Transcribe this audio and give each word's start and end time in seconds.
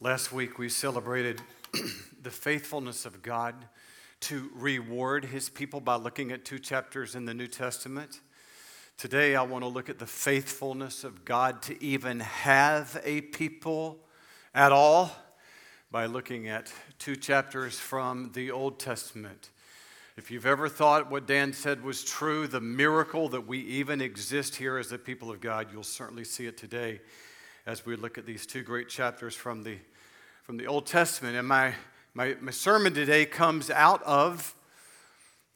Last 0.00 0.30
week 0.30 0.60
we 0.60 0.68
celebrated 0.68 1.42
the 2.22 2.30
faithfulness 2.30 3.04
of 3.04 3.20
God 3.20 3.56
to 4.20 4.48
reward 4.54 5.24
his 5.24 5.48
people 5.48 5.80
by 5.80 5.96
looking 5.96 6.30
at 6.30 6.44
two 6.44 6.60
chapters 6.60 7.16
in 7.16 7.24
the 7.24 7.34
New 7.34 7.48
Testament. 7.48 8.20
Today 8.96 9.34
I 9.34 9.42
want 9.42 9.64
to 9.64 9.68
look 9.68 9.88
at 9.88 9.98
the 9.98 10.06
faithfulness 10.06 11.02
of 11.02 11.24
God 11.24 11.62
to 11.62 11.82
even 11.82 12.20
have 12.20 13.00
a 13.02 13.22
people 13.22 13.98
at 14.54 14.70
all 14.70 15.10
by 15.90 16.06
looking 16.06 16.46
at 16.46 16.72
two 17.00 17.16
chapters 17.16 17.76
from 17.76 18.30
the 18.34 18.52
Old 18.52 18.78
Testament. 18.78 19.50
If 20.16 20.30
you've 20.30 20.46
ever 20.46 20.68
thought 20.68 21.10
what 21.10 21.26
Dan 21.26 21.52
said 21.52 21.82
was 21.82 22.04
true, 22.04 22.46
the 22.46 22.60
miracle 22.60 23.28
that 23.30 23.48
we 23.48 23.58
even 23.62 24.00
exist 24.00 24.54
here 24.54 24.78
as 24.78 24.90
the 24.90 24.98
people 24.98 25.28
of 25.28 25.40
God, 25.40 25.72
you'll 25.72 25.82
certainly 25.82 26.22
see 26.22 26.46
it 26.46 26.56
today 26.56 27.00
as 27.68 27.84
we 27.84 27.96
look 27.96 28.16
at 28.16 28.24
these 28.24 28.46
two 28.46 28.62
great 28.62 28.88
chapters 28.88 29.34
from 29.34 29.62
the, 29.62 29.76
from 30.42 30.56
the 30.56 30.66
Old 30.66 30.86
Testament. 30.86 31.36
And 31.36 31.46
my, 31.46 31.74
my, 32.14 32.34
my 32.40 32.50
sermon 32.50 32.94
today 32.94 33.26
comes 33.26 33.68
out 33.68 34.02
of 34.04 34.54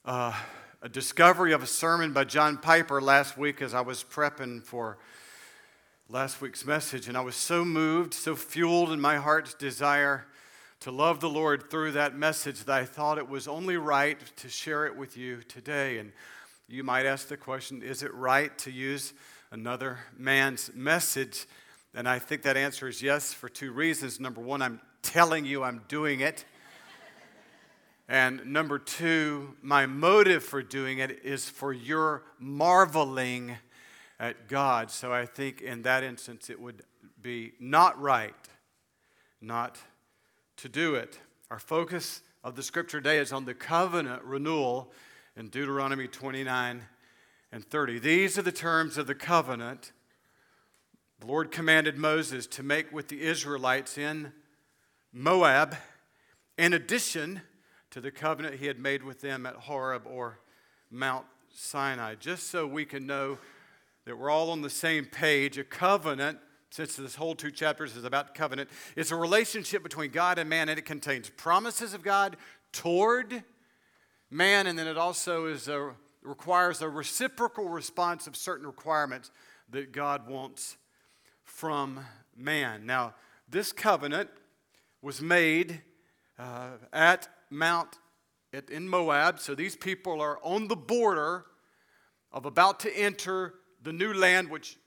uh, 0.05 0.35
a 0.83 0.91
discovery 0.91 1.53
of 1.55 1.63
a 1.63 1.67
sermon 1.67 2.13
by 2.13 2.25
John 2.25 2.59
Piper 2.59 3.01
last 3.01 3.39
week 3.39 3.63
as 3.63 3.73
I 3.73 3.81
was 3.81 4.05
prepping 4.05 4.63
for 4.63 4.99
last 6.11 6.43
week's 6.43 6.67
message. 6.67 7.09
And 7.09 7.17
I 7.17 7.23
was 7.23 7.35
so 7.35 7.65
moved, 7.65 8.13
so 8.13 8.37
fueled 8.37 8.93
in 8.93 9.01
my 9.01 9.17
heart's 9.17 9.55
desire 9.55 10.27
to 10.81 10.91
love 10.91 11.21
the 11.21 11.31
Lord 11.31 11.71
through 11.71 11.93
that 11.93 12.15
message 12.15 12.65
that 12.65 12.79
I 12.79 12.85
thought 12.85 13.17
it 13.17 13.31
was 13.31 13.49
only 13.49 13.79
right 13.79 14.19
to 14.37 14.51
share 14.51 14.85
it 14.85 14.99
with 14.99 15.17
you 15.17 15.41
today. 15.49 15.97
And 15.97 16.13
you 16.69 16.85
might 16.85 17.07
ask 17.07 17.29
the 17.29 17.39
question 17.39 17.81
is 17.81 18.03
it 18.03 18.13
right 18.13 18.57
to 18.59 18.71
use 18.71 19.15
another 19.51 20.01
man's 20.19 20.71
message? 20.75 21.47
And 21.95 22.09
I 22.09 22.19
think 22.19 22.43
that 22.43 22.57
answer 22.57 22.89
is 22.89 23.03
yes 23.03 23.35
for 23.35 23.49
two 23.49 23.73
reasons. 23.73 24.19
Number 24.19 24.41
one, 24.41 24.63
I'm 24.63 24.81
telling 25.03 25.45
you 25.45 25.63
I'm 25.63 25.83
doing 25.89 26.21
it. 26.21 26.45
And 28.09 28.47
number 28.47 28.79
two, 28.79 29.55
my 29.63 29.87
motive 29.87 30.43
for 30.43 30.63
doing 30.63 30.99
it 30.99 31.25
is 31.25 31.49
for 31.49 31.73
your 31.73 32.25
marveling 32.39 33.57
at 34.19 34.49
God. 34.49 34.91
So 34.91 35.13
I 35.13 35.27
think 35.27 35.61
in 35.61 35.83
that 35.83 36.03
instance 36.03 36.51
it 36.51 36.61
would 36.61 36.83
be 37.21 37.53
not 37.61 38.01
right 38.01 38.35
not 39.43 39.79
to 40.59 40.69
do 40.69 40.95
it. 40.95 41.19
Our 41.51 41.59
focus 41.59 42.23
of 42.45 42.55
the 42.55 42.63
scripture 42.63 43.01
today 43.01 43.19
is 43.19 43.33
on 43.33 43.45
the 43.45 43.55
covenant 43.55 44.23
renewal 44.23 44.93
in 45.37 45.49
Deuteronomy 45.49 46.07
29 46.07 46.83
and 47.51 47.65
30. 47.65 47.99
These 47.99 48.39
are 48.39 48.43
the 48.43 48.53
terms 48.53 48.97
of 48.97 49.07
the 49.07 49.15
covenant 49.15 49.93
the 51.23 51.29
Lord 51.29 51.53
commanded 51.53 51.97
Moses 51.97 52.49
to 52.49 52.65
make 52.65 52.93
with 52.93 53.07
the 53.07 53.23
Israelites 53.23 53.97
in 53.97 54.33
Moab, 55.13 55.77
in 56.59 56.73
addition 56.73 57.43
to 57.93 58.01
the 58.01 58.11
covenant 58.11 58.57
he 58.57 58.67
had 58.67 58.81
made 58.81 59.05
with 59.05 59.21
them 59.21 59.47
at 59.47 59.55
Horeb 59.55 60.03
or 60.05 60.41
Mount 60.91 61.25
Sinai, 61.55 62.17
just 62.17 62.51
so 62.51 62.67
we 62.67 62.85
can 62.85 63.07
know 63.07 63.39
that 64.05 64.19
we're 64.19 64.31
all 64.31 64.51
on 64.51 64.63
the 64.63 64.71
same 64.71 65.05
page. 65.05 65.59
A 65.59 65.63
covenant, 65.65 66.39
since 66.71 66.97
this 66.97 67.15
whole 67.15 67.37
two 67.37 67.53
chapters 67.53 67.95
is 67.95 68.03
about 68.03 68.35
covenant, 68.35 68.69
is 68.97 69.13
a 69.13 69.17
relationship 69.17 69.85
between 69.85 70.11
God 70.11 70.41
and 70.41 70.51
man, 70.51 70.69
and 70.69 70.77
it 70.77 70.85
contains 70.85 71.31
promises 71.31 71.95
of 71.95 72.03
God 72.03 72.37
toward 72.73 73.45
man, 74.29 74.67
and 74.67 74.77
then 74.77 74.89
it 74.89 74.99
also 74.99 75.47
is 75.47 75.69
a, 75.69 75.93
requires 76.21 76.83
a 76.83 76.89
reciprocal 76.89 77.69
response 77.69 78.27
of 78.27 78.35
certain 78.35 78.67
requirements 78.67 79.31
that 79.71 79.93
God 79.93 80.29
wants 80.29 80.79
from 81.53 82.01
man. 82.37 82.87
Now, 82.87 83.15
this 83.49 83.73
covenant 83.73 84.31
was 85.01 85.21
made 85.21 85.83
uh, 86.39 86.71
at 86.93 87.29
Mount 87.51 87.99
in 88.71 88.89
Moab. 88.89 89.39
So 89.39 89.55
these 89.55 89.77
people 89.77 90.21
are 90.21 90.39
on 90.43 90.67
the 90.67 90.77
border 90.77 91.45
of 92.33 92.47
about 92.47 92.81
to 92.81 92.99
enter 92.99 93.55
the 93.83 93.93
new 93.93 94.13
land, 94.13 94.51
which 94.51 94.79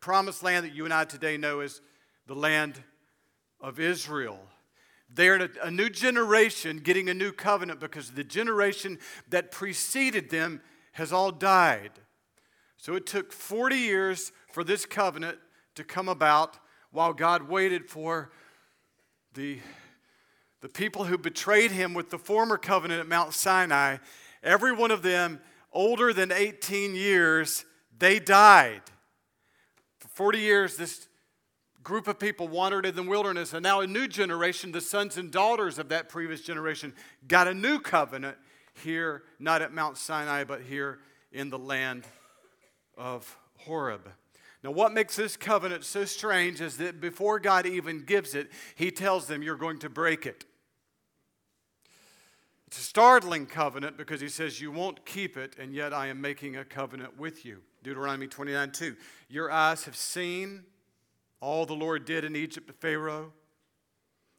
promised 0.00 0.42
land 0.42 0.66
that 0.66 0.74
you 0.74 0.84
and 0.84 0.92
I 0.92 1.04
today 1.04 1.36
know 1.36 1.60
is 1.60 1.80
the 2.26 2.34
land 2.34 2.82
of 3.60 3.78
Israel. 3.78 4.40
They're 5.08 5.48
a 5.62 5.70
new 5.70 5.88
generation 5.88 6.78
getting 6.78 7.08
a 7.08 7.14
new 7.14 7.32
covenant 7.32 7.80
because 7.80 8.10
the 8.10 8.24
generation 8.24 8.98
that 9.30 9.50
preceded 9.50 10.30
them 10.30 10.60
has 10.92 11.12
all 11.12 11.30
died. 11.30 11.92
So 12.76 12.96
it 12.96 13.06
took 13.06 13.32
40 13.32 13.76
years 13.76 14.32
for 14.52 14.62
this 14.62 14.84
covenant 14.84 15.38
to 15.78 15.84
come 15.84 16.08
about 16.08 16.58
while 16.90 17.12
God 17.12 17.48
waited 17.48 17.88
for 17.88 18.32
the, 19.34 19.60
the 20.60 20.68
people 20.68 21.04
who 21.04 21.16
betrayed 21.16 21.70
him 21.70 21.94
with 21.94 22.10
the 22.10 22.18
former 22.18 22.58
covenant 22.58 23.00
at 23.00 23.06
Mount 23.06 23.32
Sinai. 23.32 23.98
Every 24.42 24.72
one 24.72 24.90
of 24.90 25.02
them 25.02 25.40
older 25.72 26.12
than 26.12 26.32
18 26.32 26.96
years, 26.96 27.64
they 27.96 28.18
died. 28.18 28.82
For 30.00 30.08
40 30.08 30.40
years, 30.40 30.76
this 30.76 31.06
group 31.84 32.08
of 32.08 32.18
people 32.18 32.48
wandered 32.48 32.84
in 32.84 32.96
the 32.96 33.04
wilderness, 33.04 33.52
and 33.52 33.62
now 33.62 33.78
a 33.78 33.86
new 33.86 34.08
generation, 34.08 34.72
the 34.72 34.80
sons 34.80 35.16
and 35.16 35.30
daughters 35.30 35.78
of 35.78 35.90
that 35.90 36.08
previous 36.08 36.40
generation, 36.40 36.92
got 37.28 37.46
a 37.46 37.54
new 37.54 37.78
covenant 37.78 38.36
here, 38.82 39.22
not 39.38 39.62
at 39.62 39.72
Mount 39.72 39.96
Sinai, 39.96 40.42
but 40.42 40.62
here 40.62 40.98
in 41.30 41.50
the 41.50 41.58
land 41.58 42.04
of 42.96 43.38
Horeb. 43.58 44.08
Now, 44.64 44.72
what 44.72 44.92
makes 44.92 45.14
this 45.14 45.36
covenant 45.36 45.84
so 45.84 46.04
strange 46.04 46.60
is 46.60 46.78
that 46.78 47.00
before 47.00 47.38
God 47.38 47.64
even 47.64 48.04
gives 48.04 48.34
it, 48.34 48.50
He 48.74 48.90
tells 48.90 49.26
them, 49.26 49.42
You're 49.42 49.56
going 49.56 49.78
to 49.80 49.88
break 49.88 50.26
it. 50.26 50.44
It's 52.66 52.78
a 52.78 52.82
startling 52.82 53.46
covenant 53.46 53.96
because 53.96 54.20
He 54.20 54.28
says, 54.28 54.60
You 54.60 54.72
won't 54.72 55.06
keep 55.06 55.36
it, 55.36 55.54
and 55.58 55.72
yet 55.72 55.94
I 55.94 56.08
am 56.08 56.20
making 56.20 56.56
a 56.56 56.64
covenant 56.64 57.16
with 57.16 57.44
you. 57.44 57.62
Deuteronomy 57.84 58.26
29 58.26 58.72
2. 58.72 58.96
Your 59.28 59.50
eyes 59.50 59.84
have 59.84 59.96
seen 59.96 60.64
all 61.40 61.64
the 61.64 61.74
Lord 61.74 62.04
did 62.04 62.24
in 62.24 62.34
Egypt 62.34 62.66
to 62.66 62.72
Pharaoh, 62.72 63.32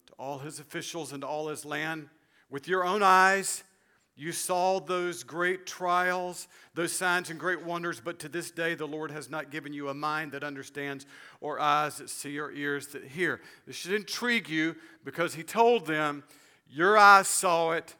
to 0.07 0.13
all 0.19 0.39
his 0.39 0.59
officials, 0.59 1.13
and 1.13 1.21
to 1.21 1.27
all 1.27 1.47
his 1.47 1.63
land. 1.63 2.09
With 2.49 2.67
your 2.67 2.83
own 2.83 3.03
eyes, 3.03 3.63
you 4.19 4.33
saw 4.33 4.81
those 4.81 5.23
great 5.23 5.65
trials, 5.65 6.49
those 6.73 6.91
signs 6.91 7.29
and 7.29 7.39
great 7.39 7.63
wonders, 7.63 8.01
but 8.01 8.19
to 8.19 8.27
this 8.27 8.51
day 8.51 8.75
the 8.75 8.85
Lord 8.85 9.11
has 9.11 9.29
not 9.29 9.49
given 9.49 9.71
you 9.71 9.87
a 9.87 9.93
mind 9.93 10.33
that 10.33 10.43
understands, 10.43 11.05
or 11.39 11.57
eyes 11.57 11.99
that 11.99 12.09
see, 12.09 12.37
or 12.37 12.51
ears 12.51 12.87
that 12.87 13.05
hear. 13.05 13.39
This 13.65 13.77
should 13.77 13.93
intrigue 13.93 14.49
you 14.49 14.75
because 15.05 15.35
he 15.35 15.43
told 15.43 15.87
them, 15.87 16.25
Your 16.69 16.97
eyes 16.97 17.29
saw 17.29 17.71
it. 17.71 17.95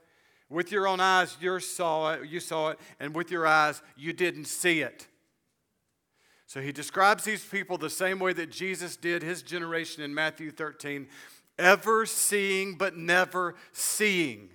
With 0.50 0.74
your 0.74 0.88
own 0.88 1.00
eyes, 1.00 1.38
you 1.40 1.58
saw 1.62 2.14
it, 2.14 2.28
you 2.28 2.42
saw 2.42 2.72
it, 2.72 2.80
and 3.00 3.16
with 3.16 3.32
your 3.32 3.48
eyes, 3.48 3.82
you 3.96 4.12
didn't 4.12 4.46
see 4.46 4.82
it. 4.82 5.08
So 6.48 6.60
he 6.60 6.74
describes 6.74 7.24
these 7.24 7.46
people 7.46 7.78
the 7.78 7.90
same 7.90 8.20
way 8.20 8.34
that 8.34 8.52
Jesus 8.52 8.98
did 8.98 9.24
his 9.24 9.42
generation 9.42 10.04
in 10.04 10.14
Matthew 10.14 10.52
13 10.52 11.08
ever 11.58 12.06
seeing 12.06 12.76
but 12.76 12.98
never 12.98 13.56
seeing 13.72 14.50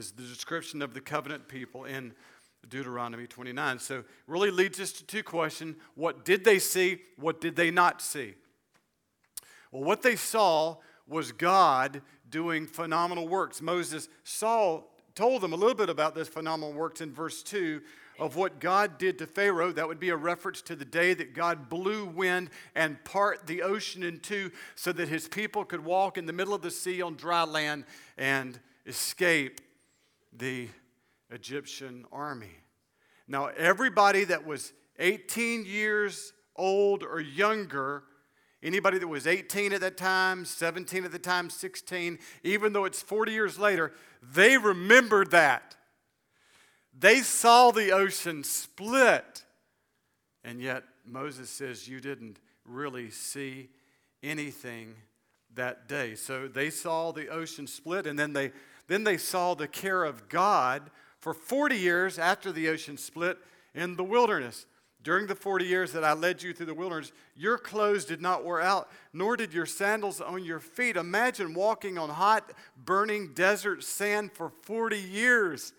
is 0.00 0.12
the 0.12 0.22
description 0.22 0.80
of 0.80 0.94
the 0.94 1.00
covenant 1.00 1.46
people 1.46 1.84
in 1.84 2.14
Deuteronomy 2.70 3.26
29. 3.26 3.78
So, 3.78 4.02
really 4.26 4.50
leads 4.50 4.80
us 4.80 4.92
to 4.92 5.04
two 5.04 5.22
questions 5.22 5.76
What 5.94 6.24
did 6.24 6.42
they 6.42 6.58
see? 6.58 7.02
What 7.16 7.40
did 7.40 7.54
they 7.54 7.70
not 7.70 8.00
see? 8.00 8.34
Well, 9.70 9.84
what 9.84 10.00
they 10.00 10.16
saw 10.16 10.78
was 11.06 11.32
God 11.32 12.00
doing 12.30 12.66
phenomenal 12.66 13.28
works. 13.28 13.60
Moses 13.60 14.08
saw, 14.24 14.84
told 15.14 15.42
them 15.42 15.52
a 15.52 15.56
little 15.56 15.74
bit 15.74 15.90
about 15.90 16.14
this 16.14 16.28
phenomenal 16.28 16.72
works 16.72 17.02
in 17.02 17.12
verse 17.12 17.42
2 17.42 17.82
of 18.18 18.36
what 18.36 18.58
God 18.58 18.96
did 18.96 19.18
to 19.18 19.26
Pharaoh. 19.26 19.70
That 19.70 19.86
would 19.86 20.00
be 20.00 20.10
a 20.10 20.16
reference 20.16 20.62
to 20.62 20.76
the 20.76 20.84
day 20.86 21.12
that 21.12 21.34
God 21.34 21.68
blew 21.68 22.06
wind 22.06 22.48
and 22.74 23.02
part 23.04 23.46
the 23.46 23.62
ocean 23.62 24.02
in 24.02 24.20
two 24.20 24.50
so 24.76 24.92
that 24.92 25.08
his 25.08 25.28
people 25.28 25.64
could 25.64 25.84
walk 25.84 26.16
in 26.16 26.24
the 26.24 26.32
middle 26.32 26.54
of 26.54 26.62
the 26.62 26.70
sea 26.70 27.02
on 27.02 27.16
dry 27.16 27.44
land 27.44 27.84
and 28.16 28.58
escape 28.86 29.60
the 30.40 30.68
Egyptian 31.30 32.04
army. 32.10 32.56
Now, 33.28 33.46
everybody 33.46 34.24
that 34.24 34.44
was 34.44 34.72
18 34.98 35.64
years 35.64 36.32
old 36.56 37.04
or 37.04 37.20
younger, 37.20 38.02
anybody 38.62 38.98
that 38.98 39.06
was 39.06 39.26
18 39.26 39.72
at 39.72 39.80
that 39.82 39.96
time, 39.96 40.44
17 40.44 41.04
at 41.04 41.12
the 41.12 41.18
time, 41.18 41.48
16, 41.48 42.18
even 42.42 42.72
though 42.72 42.86
it's 42.86 43.00
40 43.00 43.32
years 43.32 43.58
later, 43.58 43.92
they 44.20 44.58
remembered 44.58 45.30
that. 45.30 45.76
They 46.98 47.20
saw 47.20 47.70
the 47.70 47.92
ocean 47.92 48.42
split. 48.42 49.44
And 50.42 50.60
yet, 50.60 50.82
Moses 51.06 51.50
says, 51.50 51.86
You 51.86 52.00
didn't 52.00 52.38
really 52.64 53.10
see 53.10 53.68
anything 54.22 54.94
that 55.54 55.88
day. 55.88 56.14
So 56.14 56.48
they 56.48 56.70
saw 56.70 57.12
the 57.12 57.28
ocean 57.28 57.66
split, 57.66 58.06
and 58.06 58.18
then 58.18 58.32
they 58.32 58.52
then 58.90 59.04
they 59.04 59.16
saw 59.16 59.54
the 59.54 59.68
care 59.68 60.02
of 60.02 60.28
God 60.28 60.90
for 61.20 61.32
40 61.32 61.76
years 61.76 62.18
after 62.18 62.50
the 62.50 62.68
ocean 62.68 62.96
split 62.96 63.38
in 63.72 63.94
the 63.94 64.02
wilderness. 64.02 64.66
During 65.04 65.28
the 65.28 65.36
40 65.36 65.64
years 65.64 65.92
that 65.92 66.02
I 66.02 66.12
led 66.12 66.42
you 66.42 66.52
through 66.52 66.66
the 66.66 66.74
wilderness, 66.74 67.12
your 67.36 67.56
clothes 67.56 68.04
did 68.04 68.20
not 68.20 68.44
wear 68.44 68.60
out, 68.60 68.90
nor 69.12 69.36
did 69.36 69.54
your 69.54 69.64
sandals 69.64 70.20
on 70.20 70.44
your 70.44 70.58
feet. 70.58 70.96
Imagine 70.96 71.54
walking 71.54 71.98
on 71.98 72.08
hot, 72.10 72.52
burning 72.76 73.32
desert 73.32 73.84
sand 73.84 74.32
for 74.32 74.50
40 74.62 74.98
years. 74.98 75.72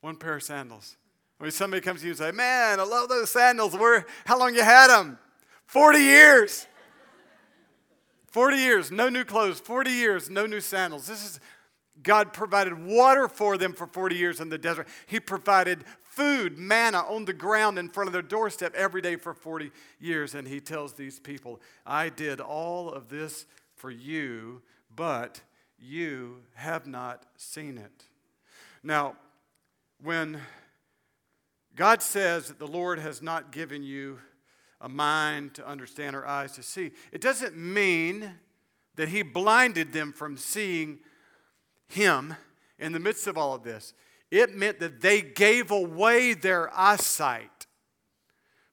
One 0.00 0.16
pair 0.16 0.36
of 0.36 0.42
sandals. 0.42 0.96
I 1.38 1.44
mean, 1.44 1.52
somebody 1.52 1.82
comes 1.82 2.00
to 2.00 2.06
you 2.06 2.12
and 2.12 2.18
say, 2.18 2.32
Man, 2.32 2.80
I 2.80 2.84
love 2.84 3.10
those 3.10 3.30
sandals. 3.30 3.76
Where, 3.76 4.06
how 4.24 4.38
long 4.38 4.54
you 4.54 4.62
had 4.62 4.88
them? 4.88 5.18
40 5.66 5.98
years. 5.98 6.66
40 8.28 8.56
years, 8.56 8.90
no 8.90 9.10
new 9.10 9.24
clothes. 9.24 9.60
40 9.60 9.90
years, 9.90 10.30
no 10.30 10.46
new 10.46 10.60
sandals. 10.60 11.06
This 11.06 11.22
is 11.22 11.40
God 12.02 12.32
provided 12.32 12.84
water 12.84 13.28
for 13.28 13.56
them 13.56 13.72
for 13.72 13.86
40 13.86 14.16
years 14.16 14.40
in 14.40 14.48
the 14.48 14.58
desert. 14.58 14.88
He 15.06 15.20
provided 15.20 15.84
food, 16.02 16.58
manna 16.58 16.98
on 16.98 17.24
the 17.24 17.32
ground 17.32 17.78
in 17.78 17.88
front 17.88 18.08
of 18.08 18.12
their 18.12 18.22
doorstep 18.22 18.74
every 18.74 19.00
day 19.00 19.16
for 19.16 19.32
40 19.32 19.70
years. 20.00 20.34
And 20.34 20.46
he 20.46 20.60
tells 20.60 20.92
these 20.92 21.20
people, 21.20 21.60
I 21.86 22.08
did 22.08 22.40
all 22.40 22.90
of 22.90 23.08
this 23.08 23.46
for 23.76 23.90
you, 23.90 24.62
but 24.94 25.40
you 25.78 26.42
have 26.54 26.86
not 26.86 27.24
seen 27.36 27.78
it. 27.78 28.04
Now, 28.82 29.16
when 30.02 30.40
God 31.76 32.02
says 32.02 32.48
that 32.48 32.58
the 32.58 32.66
Lord 32.66 32.98
has 32.98 33.22
not 33.22 33.50
given 33.50 33.82
you 33.82 34.18
a 34.80 34.88
mind 34.88 35.54
to 35.54 35.66
understand 35.66 36.14
or 36.14 36.26
eyes 36.26 36.52
to 36.52 36.62
see, 36.62 36.92
it 37.12 37.20
doesn't 37.20 37.56
mean 37.56 38.32
that 38.96 39.08
He 39.08 39.22
blinded 39.22 39.92
them 39.92 40.12
from 40.12 40.36
seeing 40.36 40.98
Him 41.88 42.34
in 42.78 42.92
the 42.92 43.00
midst 43.00 43.26
of 43.26 43.38
all 43.38 43.54
of 43.54 43.62
this. 43.62 43.94
It 44.30 44.54
meant 44.54 44.80
that 44.80 45.00
they 45.00 45.20
gave 45.20 45.70
away 45.70 46.34
their 46.34 46.76
eyesight 46.76 47.66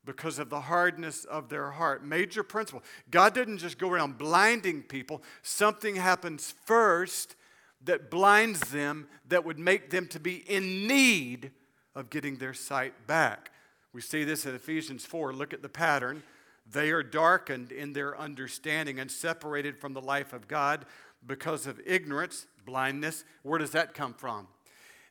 because 0.03 0.39
of 0.39 0.49
the 0.49 0.61
hardness 0.61 1.25
of 1.25 1.49
their 1.49 1.71
heart. 1.71 2.03
Major 2.03 2.43
principle. 2.43 2.83
God 3.09 3.33
didn't 3.33 3.59
just 3.59 3.77
go 3.77 3.89
around 3.89 4.17
blinding 4.17 4.81
people, 4.83 5.21
something 5.43 5.95
happens 5.95 6.53
first 6.65 7.35
that 7.83 8.11
blinds 8.11 8.59
them 8.71 9.07
that 9.27 9.45
would 9.45 9.59
make 9.59 9.89
them 9.89 10.07
to 10.07 10.19
be 10.19 10.37
in 10.49 10.87
need 10.87 11.51
of 11.95 12.09
getting 12.09 12.37
their 12.37 12.53
sight 12.53 13.07
back. 13.07 13.51
We 13.93 14.01
see 14.01 14.23
this 14.23 14.45
in 14.45 14.55
Ephesians 14.55 15.05
4. 15.05 15.33
Look 15.33 15.53
at 15.53 15.61
the 15.61 15.69
pattern. 15.69 16.23
They 16.69 16.91
are 16.91 17.03
darkened 17.03 17.71
in 17.71 17.93
their 17.93 18.17
understanding 18.17 18.99
and 18.99 19.11
separated 19.11 19.77
from 19.77 19.93
the 19.93 20.01
life 20.01 20.31
of 20.31 20.47
God 20.47 20.85
because 21.25 21.67
of 21.67 21.81
ignorance, 21.85 22.47
blindness. 22.65 23.23
Where 23.43 23.59
does 23.59 23.71
that 23.71 23.93
come 23.93 24.13
from? 24.13 24.47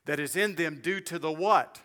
That 0.07 0.21
is 0.21 0.37
in 0.37 0.55
them 0.55 0.81
due 0.83 1.01
to 1.01 1.19
the 1.19 1.33
what? 1.33 1.81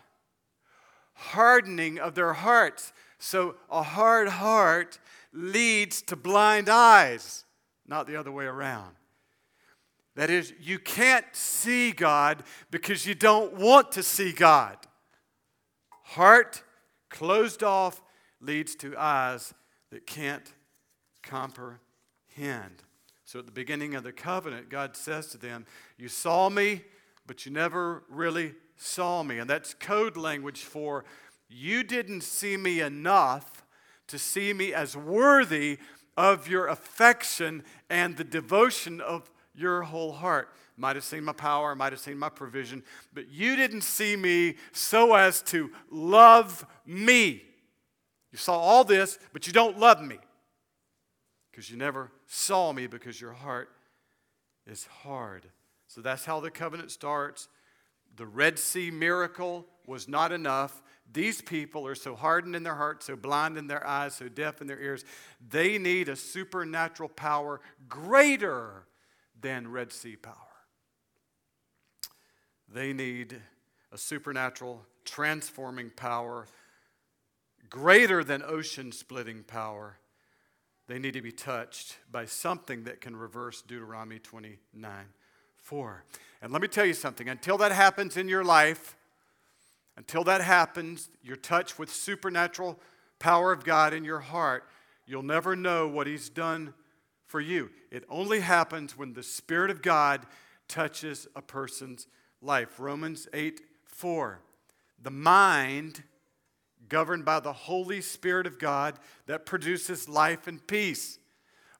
Hardening 1.14 1.98
of 1.98 2.14
their 2.14 2.32
hearts. 2.32 2.92
So 3.18 3.56
a 3.70 3.82
hard 3.82 4.28
heart 4.28 4.98
leads 5.32 6.02
to 6.02 6.16
blind 6.16 6.68
eyes, 6.68 7.44
not 7.86 8.06
the 8.06 8.16
other 8.16 8.32
way 8.32 8.44
around. 8.44 8.96
That 10.14 10.30
is, 10.30 10.54
you 10.58 10.78
can't 10.78 11.26
see 11.32 11.92
God 11.92 12.42
because 12.70 13.06
you 13.06 13.14
don't 13.14 13.54
want 13.54 13.92
to 13.92 14.02
see 14.02 14.32
God. 14.32 14.78
Heart 16.02 16.62
closed 17.10 17.62
off 17.62 18.02
leads 18.40 18.74
to 18.76 18.96
eyes 18.96 19.52
that 19.90 20.06
can't 20.06 20.52
comprehend. 21.22 22.82
So 23.26 23.40
at 23.40 23.46
the 23.46 23.52
beginning 23.52 23.96
of 23.96 24.04
the 24.04 24.12
covenant, 24.12 24.70
God 24.70 24.96
says 24.96 25.26
to 25.28 25.38
them, 25.38 25.66
You 25.98 26.08
saw 26.08 26.48
me, 26.48 26.82
but 27.26 27.44
you 27.44 27.50
never 27.50 28.04
really 28.08 28.54
saw 28.76 29.24
me. 29.24 29.38
And 29.38 29.50
that's 29.50 29.74
code 29.74 30.16
language 30.16 30.62
for 30.62 31.04
you 31.48 31.82
didn't 31.82 32.20
see 32.20 32.56
me 32.56 32.80
enough 32.80 33.64
to 34.06 34.18
see 34.18 34.52
me 34.52 34.72
as 34.72 34.96
worthy 34.96 35.78
of 36.16 36.46
your 36.46 36.68
affection 36.68 37.64
and 37.90 38.16
the 38.16 38.24
devotion 38.24 39.00
of 39.00 39.28
your 39.56 39.82
whole 39.82 40.12
heart. 40.12 40.54
Might 40.76 40.94
have 40.94 41.04
seen 41.04 41.24
my 41.24 41.32
power, 41.32 41.74
might 41.74 41.92
have 41.92 42.00
seen 42.00 42.18
my 42.18 42.28
provision, 42.28 42.84
but 43.12 43.28
you 43.28 43.56
didn't 43.56 43.80
see 43.80 44.14
me 44.14 44.54
so 44.70 45.14
as 45.14 45.42
to 45.42 45.72
love 45.90 46.64
me. 46.84 47.42
You 48.30 48.38
saw 48.38 48.56
all 48.56 48.84
this, 48.84 49.18
but 49.32 49.48
you 49.48 49.52
don't 49.52 49.80
love 49.80 50.00
me 50.00 50.18
because 51.50 51.68
you 51.70 51.76
never 51.76 52.12
saw 52.26 52.72
me 52.72 52.86
because 52.86 53.20
your 53.20 53.32
heart 53.32 53.70
is 54.66 54.86
hard. 55.02 55.46
So 55.86 56.00
that's 56.00 56.24
how 56.24 56.40
the 56.40 56.50
covenant 56.50 56.90
starts. 56.90 57.48
The 58.16 58.26
Red 58.26 58.58
Sea 58.58 58.90
miracle 58.90 59.66
was 59.86 60.08
not 60.08 60.32
enough. 60.32 60.82
These 61.12 61.42
people 61.42 61.86
are 61.86 61.94
so 61.94 62.16
hardened 62.16 62.56
in 62.56 62.62
their 62.64 62.74
hearts, 62.74 63.06
so 63.06 63.16
blind 63.16 63.56
in 63.56 63.68
their 63.68 63.86
eyes, 63.86 64.14
so 64.14 64.28
deaf 64.28 64.60
in 64.60 64.66
their 64.66 64.80
ears. 64.80 65.04
They 65.48 65.78
need 65.78 66.08
a 66.08 66.16
supernatural 66.16 67.10
power 67.10 67.60
greater 67.88 68.86
than 69.40 69.70
Red 69.70 69.92
Sea 69.92 70.16
power. 70.16 70.34
They 72.68 72.92
need 72.92 73.40
a 73.92 73.98
supernatural 73.98 74.84
transforming 75.04 75.90
power 75.90 76.46
greater 77.70 78.24
than 78.24 78.42
ocean 78.42 78.92
splitting 78.92 79.44
power. 79.44 79.98
They 80.88 80.98
need 80.98 81.14
to 81.14 81.22
be 81.22 81.32
touched 81.32 81.98
by 82.10 82.26
something 82.26 82.84
that 82.84 83.00
can 83.00 83.16
reverse 83.16 83.62
Deuteronomy 83.62 84.18
29 84.18 84.92
4. 85.56 86.04
And 86.42 86.52
let 86.52 86.62
me 86.62 86.68
tell 86.68 86.86
you 86.86 86.94
something 86.94 87.28
until 87.28 87.58
that 87.58 87.72
happens 87.72 88.16
in 88.16 88.28
your 88.28 88.44
life, 88.44 88.96
until 89.96 90.22
that 90.24 90.40
happens, 90.40 91.08
you're 91.22 91.34
touched 91.34 91.78
with 91.78 91.92
supernatural 91.92 92.78
power 93.18 93.52
of 93.52 93.64
God 93.64 93.92
in 93.92 94.04
your 94.04 94.20
heart, 94.20 94.64
you'll 95.06 95.22
never 95.22 95.56
know 95.56 95.88
what 95.88 96.06
He's 96.06 96.28
done 96.28 96.74
for 97.26 97.40
you. 97.40 97.70
It 97.90 98.04
only 98.08 98.40
happens 98.40 98.96
when 98.96 99.14
the 99.14 99.22
Spirit 99.22 99.70
of 99.70 99.82
God 99.82 100.26
touches 100.68 101.26
a 101.34 101.42
person's 101.42 102.06
life. 102.40 102.78
Romans 102.78 103.28
8 103.32 103.60
4. 103.86 104.40
The 105.02 105.10
mind, 105.10 106.02
governed 106.88 107.24
by 107.24 107.40
the 107.40 107.52
Holy 107.52 108.00
Spirit 108.00 108.46
of 108.46 108.58
God, 108.58 108.98
that 109.26 109.46
produces 109.46 110.08
life 110.08 110.46
and 110.46 110.66
peace. 110.66 111.18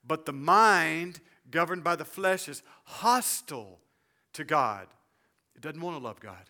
But 0.05 0.25
the 0.25 0.33
mind, 0.33 1.19
governed 1.51 1.83
by 1.83 1.95
the 1.95 2.05
flesh, 2.05 2.47
is 2.47 2.63
hostile 2.85 3.79
to 4.33 4.43
God. 4.43 4.87
It 5.55 5.61
doesn't 5.61 5.81
want 5.81 5.97
to 5.97 6.03
love 6.03 6.19
God. 6.19 6.49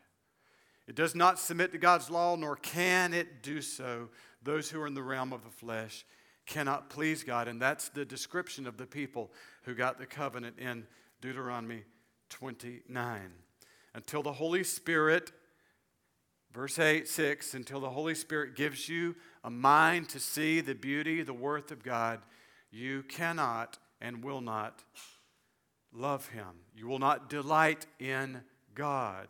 It 0.88 0.96
does 0.96 1.16
not 1.16 1.40
submit 1.40 1.72
to 1.74 1.78
God's 1.78 2.10
law, 2.10 2.36
nor 2.36 2.56
can 2.56 3.14
it 3.14 3.44
do 3.44 3.62
so. 3.62 4.10
Those 4.44 4.70
who 4.70 4.82
are 4.82 4.88
in 4.88 4.94
the 4.94 5.04
realm 5.04 5.34
of 5.34 5.44
the 5.44 5.50
flesh 5.50 6.06
cannot 6.46 6.90
please 6.90 7.24
God. 7.24 7.48
And 7.48 7.62
that's 7.62 7.90
the 7.90 8.06
description 8.06 8.66
of 8.66 8.78
the 8.78 8.86
people 8.86 9.32
who 9.64 9.76
got 9.76 10.00
the 10.00 10.06
covenant 10.06 10.60
in 10.60 10.88
Deuteronomy 11.20 11.84
29. 12.30 13.34
Until 13.94 14.24
the 14.24 14.32
Holy 14.32 14.64
Spirit, 14.64 15.32
verse 16.58 16.80
8, 16.80 17.08
6, 17.08 17.54
until 17.54 17.80
the 17.80 17.92
Holy 17.92 18.16
Spirit 18.16 18.56
gives 18.56 18.90
you 18.90 19.16
a 19.44 19.50
mind 19.50 20.10
to 20.10 20.20
see 20.20 20.60
the 20.60 20.74
beauty, 20.74 21.22
the 21.22 21.32
worth 21.32 21.70
of 21.70 21.84
God, 21.84 22.20
you 22.72 23.04
cannot 23.04 23.78
and 24.02 24.24
will 24.24 24.42
not 24.42 24.84
love 25.94 26.30
Him. 26.30 26.48
You 26.76 26.88
will 26.88 26.98
not 26.98 27.30
delight 27.30 27.86
in 28.00 28.42
God. 28.74 29.28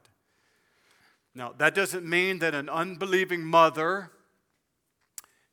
Now, 1.36 1.54
that 1.58 1.76
doesn't 1.76 2.06
mean 2.06 2.40
that 2.40 2.56
an 2.56 2.70
unbelieving 2.70 3.44
mother 3.44 4.10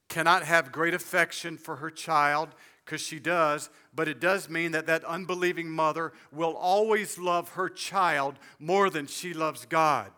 cannot 0.08 0.44
have 0.44 0.70
great 0.70 0.94
affection 0.94 1.56
for 1.56 1.76
her 1.76 1.90
child 1.90 2.50
because 2.84 3.00
she 3.00 3.18
does, 3.18 3.68
but 3.92 4.06
it 4.06 4.20
does 4.20 4.48
mean 4.48 4.70
that 4.70 4.86
that 4.86 5.02
unbelieving 5.02 5.70
mother 5.70 6.12
will 6.30 6.54
always 6.54 7.18
love 7.18 7.48
her 7.54 7.68
child 7.68 8.38
more 8.60 8.90
than 8.90 9.08
she 9.08 9.34
loves 9.34 9.66
God. 9.66 10.12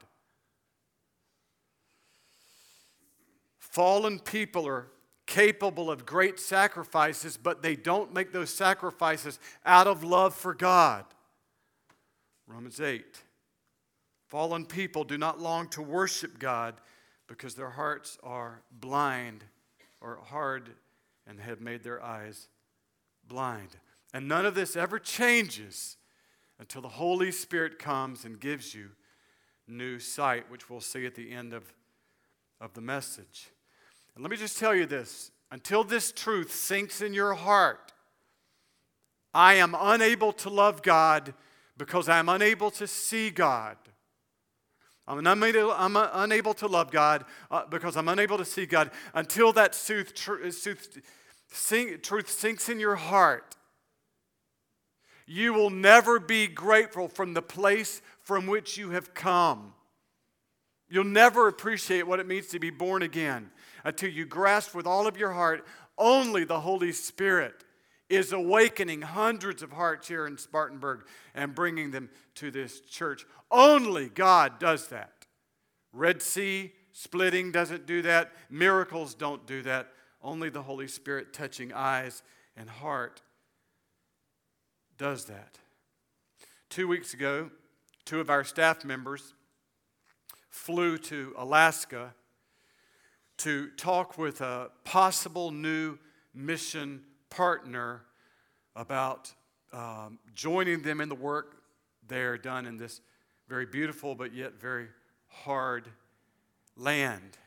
Fallen 3.77 4.21
people 4.21 4.67
are 4.67 4.87
capable 5.27 5.91
of 5.91 6.07
great 6.07 6.41
sacrifices, 6.41 7.37
but 7.37 7.61
they 7.61 7.77
don't 7.77 8.15
make 8.15 8.33
those 8.33 8.49
sacrifices 8.49 9.39
out 9.67 9.87
of 9.87 10.03
love 10.03 10.35
for 10.35 10.55
God. 10.55 11.05
Romans 12.47 12.81
8. 12.81 13.05
Fallen 14.29 14.65
people 14.65 15.05
do 15.05 15.19
not 15.19 15.43
long 15.43 15.69
to 15.69 15.83
worship 15.83 16.39
God 16.39 16.77
because 17.27 17.55
their 17.55 17.69
hearts 17.69 18.17
are 18.23 18.63
blind 18.73 19.45
or 20.01 20.21
hard 20.25 20.71
and 21.27 21.39
have 21.39 21.61
made 21.61 21.85
their 21.85 22.03
eyes 22.03 22.49
blind. 23.29 23.77
And 24.15 24.27
none 24.27 24.47
of 24.47 24.55
this 24.55 24.75
ever 24.75 24.99
changes 24.99 25.99
until 26.59 26.81
the 26.81 26.89
Holy 26.89 27.31
Spirit 27.31 27.79
comes 27.79 28.25
and 28.25 28.41
gives 28.41 28.75
you 28.75 28.93
new 29.69 29.99
sight, 29.99 30.51
which 30.51 30.71
we'll 30.71 30.81
see 30.81 31.05
at 31.05 31.15
the 31.15 31.31
end 31.31 31.53
of, 31.53 31.75
of 32.59 32.73
the 32.73 32.81
message. 32.81 33.51
And 34.17 34.25
let 34.25 34.31
me 34.31 34.39
just 34.39 34.59
tell 34.59 34.75
you 34.75 34.87
this 34.87 35.31
until 35.51 35.85
this 35.85 36.11
truth 36.11 36.53
sinks 36.53 37.03
in 37.03 37.13
your 37.15 37.35
heart, 37.35 37.93
I 39.33 39.55
am 39.55 39.77
unable 39.79 40.33
to 40.33 40.51
love 40.51 40.83
God 40.83 41.35
because 41.77 42.09
I'm 42.09 42.31
unable 42.31 42.71
to 42.73 42.87
see 42.87 43.31
God. 43.31 43.77
I'm 45.07 45.25
unable, 45.25 45.71
I'm 45.71 45.97
unable 45.97 46.55
to 46.55 46.67
love 46.67 46.91
God 46.91 47.27
uh, 47.51 47.65
because 47.71 47.97
I'm 47.97 48.09
unable 48.09 48.39
to 48.39 48.45
see 48.45 48.67
God 48.67 48.91
until 49.15 49.53
that 49.53 49.73
truth, 49.73 50.19
sinks 51.49 52.69
in 52.69 52.81
your 52.81 52.97
heart. 52.97 53.55
You 55.27 55.53
will 55.53 55.71
never 55.71 56.19
be 56.19 56.47
grateful 56.47 57.09
from 57.09 57.35
the 57.35 57.43
place 57.43 58.01
from 58.23 58.47
which 58.47 58.79
you 58.79 58.91
have 58.91 59.13
come. 59.13 59.75
You'll 60.89 61.05
never 61.05 61.49
appreciate 61.49 62.07
what 62.07 62.19
it 62.19 62.27
means 62.27 62.47
to 62.49 62.59
be 62.59 62.71
born 62.71 63.03
again 63.03 63.51
until 63.87 64.11
you 64.11 64.27
grasp 64.27 64.75
with 64.75 64.85
all 64.85 65.07
of 65.07 65.17
your 65.17 65.31
heart 65.31 65.65
only 65.97 66.43
the 66.43 66.61
Holy 66.61 66.91
Spirit 66.91 67.65
is 68.09 68.33
awakening 68.33 69.01
hundreds 69.01 69.63
of 69.63 69.71
hearts 69.71 70.09
here 70.09 70.27
in 70.27 70.37
Spartanburg 70.37 71.07
and 71.37 71.55
bringing 71.55 71.93
them 71.93 72.11
to 72.35 72.51
this 72.51 72.81
church. 72.81 73.25
Only 73.49 74.09
God 74.09 74.59
does 74.59 74.89
that. 74.89 75.27
Red 75.93 76.21
Sea 76.21 76.73
splitting 76.93 77.53
doesn't 77.53 77.87
do 77.87 78.03
that, 78.03 78.33
miracles 78.51 79.15
don't 79.15 79.47
do 79.47 79.63
that. 79.63 79.89
Only 80.21 80.51
the 80.51 80.63
Holy 80.63 80.89
Spirit 80.89 81.33
touching 81.33 81.73
eyes 81.73 82.25
and 82.57 82.69
heart 82.69 83.23
does 84.99 85.27
that. 85.27 85.59
Two 86.71 86.89
weeks 86.89 87.15
ago, 87.15 87.51
two 88.05 88.19
of 88.19 88.31
our 88.31 88.43
staff 88.43 88.85
members 88.85 89.35
flew 90.49 90.99
to 90.99 91.35
Alaska 91.39 92.15
to 93.39 93.69
talk 93.71 94.19
with 94.19 94.41
a 94.41 94.71
possible 94.85 95.51
new 95.51 95.99
mission 96.35 97.03
partner 97.31 98.03
about 98.75 99.33
um, 99.73 100.19
joining 100.35 100.83
them 100.83 101.01
in 101.01 101.09
the 101.09 101.15
work 101.15 101.63
they're 102.09 102.39
done 102.39 102.67
in 102.67 102.77
this 102.77 103.01
very 103.49 103.67
beautiful 103.67 104.15
but 104.15 104.35
yet 104.35 104.55
very 104.61 104.89
hard 105.29 105.89
land. 106.77 107.39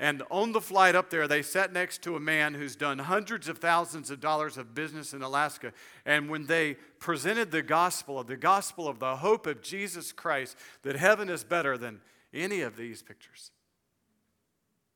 And 0.00 0.22
on 0.30 0.52
the 0.52 0.60
flight 0.60 0.94
up 0.94 1.10
there, 1.10 1.26
they 1.26 1.42
sat 1.42 1.72
next 1.72 2.02
to 2.02 2.14
a 2.14 2.20
man 2.20 2.54
who's 2.54 2.76
done 2.76 3.00
hundreds 3.00 3.48
of 3.48 3.58
thousands 3.58 4.12
of 4.12 4.20
dollars 4.20 4.56
of 4.56 4.72
business 4.72 5.12
in 5.12 5.22
Alaska. 5.22 5.72
And 6.06 6.30
when 6.30 6.46
they 6.46 6.74
presented 7.00 7.50
the 7.50 7.62
gospel, 7.62 8.20
of 8.20 8.28
the 8.28 8.36
gospel 8.36 8.86
of 8.86 9.00
the 9.00 9.16
hope 9.16 9.48
of 9.48 9.60
Jesus 9.60 10.12
Christ, 10.12 10.56
that 10.82 10.94
heaven 10.94 11.28
is 11.28 11.42
better 11.42 11.76
than 11.76 12.00
any 12.32 12.60
of 12.60 12.76
these 12.76 13.02
pictures, 13.02 13.50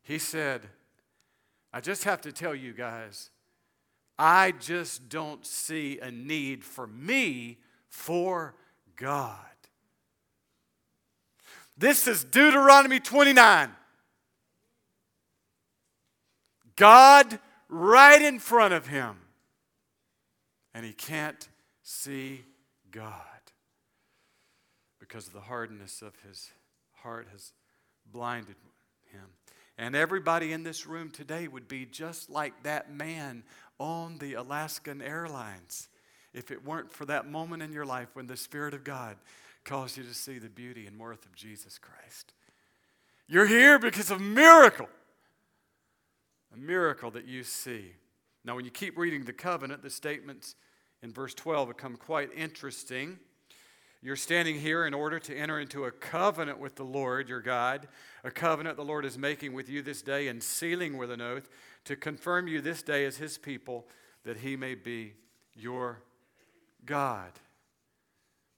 he 0.02 0.18
said, 0.18 0.62
I 1.72 1.80
just 1.80 2.04
have 2.04 2.20
to 2.22 2.32
tell 2.32 2.54
you 2.54 2.72
guys, 2.72 3.30
I 4.18 4.52
just 4.52 5.08
don't 5.08 5.44
see 5.46 5.98
a 6.00 6.10
need 6.10 6.64
for 6.64 6.86
me 6.86 7.58
for 7.88 8.54
God. 8.96 9.36
This 11.76 12.06
is 12.06 12.24
Deuteronomy 12.24 13.00
29. 13.00 13.70
God 16.76 17.38
right 17.68 18.20
in 18.20 18.38
front 18.38 18.74
of 18.74 18.86
him. 18.86 19.16
And 20.74 20.86
he 20.86 20.92
can't 20.92 21.48
see 21.82 22.44
God 22.90 23.12
because 24.98 25.28
the 25.28 25.40
hardness 25.40 26.00
of 26.00 26.14
his 26.26 26.50
heart 27.02 27.28
has 27.32 27.52
blinded. 28.10 28.56
And 29.78 29.96
everybody 29.96 30.52
in 30.52 30.62
this 30.62 30.86
room 30.86 31.10
today 31.10 31.48
would 31.48 31.66
be 31.66 31.86
just 31.86 32.30
like 32.30 32.62
that 32.62 32.92
man 32.92 33.42
on 33.78 34.18
the 34.18 34.34
Alaskan 34.34 35.00
Airlines 35.02 35.88
if 36.34 36.50
it 36.50 36.64
weren't 36.64 36.92
for 36.92 37.04
that 37.06 37.28
moment 37.28 37.62
in 37.62 37.72
your 37.72 37.84
life 37.84 38.08
when 38.14 38.26
the 38.26 38.36
Spirit 38.36 38.74
of 38.74 38.84
God 38.84 39.16
caused 39.64 39.96
you 39.96 40.04
to 40.04 40.14
see 40.14 40.38
the 40.38 40.48
beauty 40.48 40.86
and 40.86 40.98
worth 40.98 41.24
of 41.24 41.34
Jesus 41.34 41.78
Christ. 41.78 42.32
You're 43.28 43.46
here 43.46 43.78
because 43.78 44.10
of 44.10 44.18
a 44.18 44.22
miracle, 44.22 44.88
a 46.52 46.58
miracle 46.58 47.10
that 47.12 47.26
you 47.26 47.44
see. 47.44 47.92
Now, 48.44 48.56
when 48.56 48.64
you 48.64 48.70
keep 48.70 48.98
reading 48.98 49.24
the 49.24 49.32
covenant, 49.32 49.82
the 49.82 49.90
statements 49.90 50.54
in 51.02 51.12
verse 51.12 51.34
12 51.34 51.68
become 51.68 51.96
quite 51.96 52.30
interesting. 52.36 53.18
You're 54.04 54.16
standing 54.16 54.58
here 54.58 54.84
in 54.84 54.94
order 54.94 55.20
to 55.20 55.36
enter 55.36 55.60
into 55.60 55.84
a 55.84 55.92
covenant 55.92 56.58
with 56.58 56.74
the 56.74 56.84
Lord 56.84 57.28
your 57.28 57.40
God, 57.40 57.86
a 58.24 58.32
covenant 58.32 58.76
the 58.76 58.84
Lord 58.84 59.04
is 59.04 59.16
making 59.16 59.52
with 59.52 59.68
you 59.68 59.80
this 59.80 60.02
day 60.02 60.26
and 60.26 60.42
sealing 60.42 60.96
with 60.98 61.12
an 61.12 61.20
oath 61.20 61.48
to 61.84 61.94
confirm 61.94 62.48
you 62.48 62.60
this 62.60 62.82
day 62.82 63.04
as 63.04 63.18
his 63.18 63.38
people, 63.38 63.86
that 64.24 64.38
he 64.38 64.56
may 64.56 64.74
be 64.74 65.14
your 65.54 66.02
God. 66.84 67.30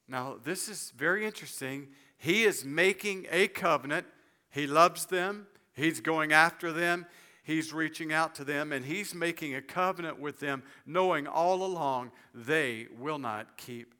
Now, 0.08 0.36
this 0.42 0.68
is 0.68 0.94
very 0.96 1.26
interesting. 1.26 1.88
He 2.16 2.44
is 2.44 2.64
making 2.64 3.26
a 3.30 3.48
covenant. 3.48 4.06
He 4.50 4.66
loves 4.66 5.06
them, 5.06 5.46
he's 5.74 6.00
going 6.00 6.32
after 6.32 6.72
them, 6.72 7.06
he's 7.42 7.72
reaching 7.72 8.12
out 8.12 8.36
to 8.36 8.44
them, 8.44 8.72
and 8.72 8.84
he's 8.84 9.12
making 9.14 9.54
a 9.54 9.60
covenant 9.60 10.20
with 10.20 10.38
them, 10.38 10.62
knowing 10.86 11.26
all 11.26 11.64
along 11.64 12.12
they 12.32 12.86
will 12.96 13.18
not 13.18 13.56
keep 13.56 13.93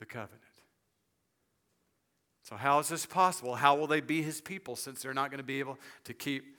the 0.00 0.06
covenant. 0.06 0.42
So, 2.42 2.56
how 2.56 2.80
is 2.80 2.88
this 2.88 3.06
possible? 3.06 3.54
How 3.54 3.76
will 3.76 3.86
they 3.86 4.00
be 4.00 4.22
his 4.22 4.40
people 4.40 4.74
since 4.74 5.02
they're 5.02 5.14
not 5.14 5.30
going 5.30 5.38
to 5.38 5.44
be 5.44 5.60
able 5.60 5.78
to 6.04 6.12
keep 6.12 6.56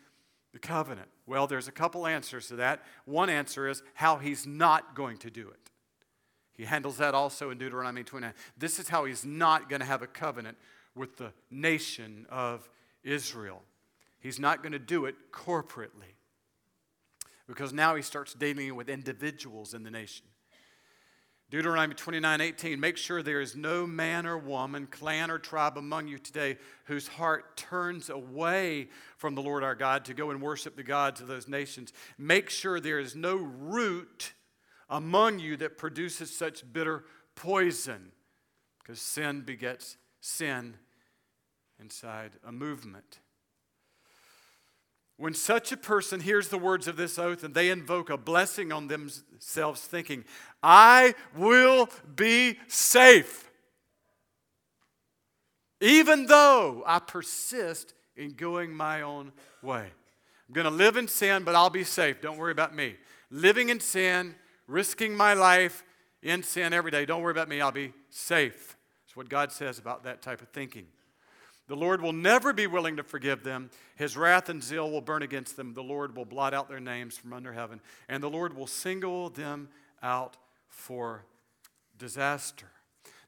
the 0.53 0.60
covenant? 0.60 1.10
Well, 1.27 1.48
there's 1.48 1.67
a 1.67 1.71
couple 1.71 2.07
answers 2.07 2.48
to 2.48 2.55
that. 2.57 2.83
One 3.03 3.29
answer 3.29 3.67
is 3.67 3.83
how 3.95 4.17
he's 4.17 4.48
not 4.48 4.95
going 4.95 5.17
to 5.17 5.29
do 5.29 5.50
it. 5.50 5.69
He 6.53 6.63
handles 6.63 6.98
that 6.98 7.13
also 7.13 7.50
in 7.50 7.57
Deuteronomy 7.57 8.03
29. 8.03 8.33
This 8.57 8.79
is 8.79 8.88
how 8.88 9.03
he's 9.03 9.25
not 9.25 9.69
going 9.69 9.81
to 9.81 9.86
have 9.86 10.01
a 10.01 10.07
covenant 10.07 10.57
with 10.95 11.17
the 11.17 11.33
nation 11.50 12.25
of 12.29 12.69
Israel. 13.03 13.63
He's 14.19 14.39
not 14.39 14.62
going 14.62 14.74
to 14.74 14.79
do 14.79 15.05
it 15.05 15.15
corporately 15.33 16.15
because 17.48 17.74
now 17.74 17.95
he 17.95 18.01
starts 18.01 18.33
dealing 18.33 18.75
with 18.75 18.88
individuals 18.88 19.74
in 19.74 19.83
the 19.83 19.91
nation. 19.91 20.27
Deuteronomy 21.51 21.96
29 21.96 22.39
18, 22.39 22.79
make 22.79 22.96
sure 22.96 23.22
there 23.22 23.41
is 23.41 23.58
no 23.58 23.86
man 23.86 24.25
or 24.25 24.38
woman, 24.38 24.88
clan 24.88 25.29
or 25.29 25.38
tribe 25.38 25.77
among 25.77 26.08
you 26.08 26.17
today 26.17 26.58
whose 26.86 27.10
heart 27.10 27.58
turns 27.58 28.10
away 28.10 28.88
from 29.17 29.36
the 29.36 29.41
Lord 29.41 29.62
our 29.62 29.75
God 29.75 30.05
to 30.05 30.13
go 30.13 30.31
and 30.31 30.41
worship 30.41 30.77
the 30.77 30.84
gods 30.84 31.20
of 31.20 31.27
those 31.27 31.50
nations. 31.50 31.91
Make 32.17 32.50
sure 32.50 32.79
there 32.79 33.00
is 33.00 33.17
no 33.17 33.36
root 33.36 34.31
among 34.89 35.39
you 35.39 35.58
that 35.58 35.77
produces 35.77 36.36
such 36.36 36.63
bitter 36.72 37.03
poison, 37.36 38.13
because 38.79 39.01
sin 39.01 39.41
begets 39.41 39.98
sin 40.22 40.77
inside 41.81 42.31
a 42.46 42.53
movement. 42.53 43.20
When 45.22 45.36
such 45.36 45.72
a 45.72 45.78
person 45.78 46.20
hears 46.20 46.48
the 46.48 46.58
words 46.58 46.88
of 46.88 46.98
this 46.98 47.20
oath 47.20 47.44
and 47.44 47.54
they 47.54 47.70
invoke 47.70 48.10
a 48.10 48.18
blessing 48.18 48.72
on 48.72 48.88
themselves, 48.88 49.82
thinking, 49.82 50.25
I 50.63 51.13
will 51.38 51.90
be 52.16 52.58
safe, 52.68 53.51
even 55.80 56.25
though 56.25 56.84
I 56.88 56.98
persist 56.98 57.94
in 58.16 58.32
going 58.32 58.74
my 58.74 59.04
own 59.04 59.32
way. 59.62 59.92
I'm 60.48 60.54
going 60.54 60.66
to 60.66 60.72
live 60.72 60.98
in 60.98 61.08
sin, 61.08 61.44
but 61.44 61.54
I'll 61.54 61.70
be 61.70 61.84
safe. 61.84 62.20
Don't 62.20 62.40
worry 62.40 62.51
about 62.51 62.74
me. 62.75 62.96
Living 63.30 63.70
in 63.70 63.80
sin, 63.80 64.34
risking 64.66 65.16
my 65.16 65.36
life 65.36 65.84
in 66.24 66.42
sin 66.42 66.74
every 66.74 66.90
day. 66.90 67.06
Don't 67.06 67.22
worry 67.22 67.30
about 67.30 67.48
me. 67.48 67.62
I'll 67.62 67.72
be 67.72 67.94
safe. 68.10 68.75
That's 69.06 69.16
what 69.16 69.30
God 69.30 69.51
says 69.51 69.78
about 69.78 70.04
that 70.06 70.24
type 70.24 70.42
of 70.42 70.48
thinking. 70.48 70.88
The 71.72 71.78
Lord 71.78 72.01
will 72.01 72.12
never 72.12 72.51
be 72.51 72.68
willing 72.68 72.98
to 72.98 73.04
forgive 73.04 73.44
them. 73.44 73.70
His 73.96 74.18
wrath 74.18 74.50
and 74.50 74.62
zeal 74.62 74.92
will 74.92 75.00
burn 75.00 75.22
against 75.22 75.56
them. 75.56 75.74
The 75.74 75.82
Lord 75.82 76.18
will 76.18 76.25
blot 76.25 76.54
out 76.54 76.68
their 76.68 76.82
names 76.82 77.18
from 77.18 77.32
under 77.32 77.54
heaven, 77.54 77.80
and 78.10 78.22
the 78.22 78.30
Lord 78.30 78.58
will 78.58 78.68
single 78.68 79.30
them 79.30 79.70
out 80.04 80.36
for 80.68 81.24
disaster. 81.98 82.68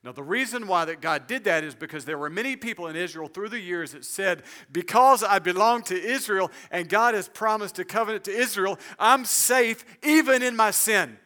Now, 0.04 0.12
the 0.12 0.24
reason 0.24 0.68
why 0.68 0.84
that 0.84 1.00
God 1.00 1.26
did 1.26 1.46
that 1.46 1.64
is 1.64 1.74
because 1.74 2.04
there 2.04 2.18
were 2.18 2.30
many 2.30 2.58
people 2.58 2.88
in 2.88 2.98
Israel 2.98 3.30
through 3.30 3.48
the 3.48 3.62
years 3.62 3.94
that 3.94 4.04
said, 4.04 4.44
Because 4.70 5.24
I 5.24 5.40
belong 5.40 5.84
to 5.84 5.96
Israel 5.96 6.52
and 6.70 6.90
God 6.90 7.14
has 7.14 7.30
promised 7.30 7.80
a 7.80 7.86
covenant 7.86 8.26
to 8.26 8.32
Israel, 8.36 8.78
I'm 9.00 9.24
safe 9.24 9.86
even 10.04 10.44
in 10.44 10.58
my 10.58 10.72
sin. 10.72 11.18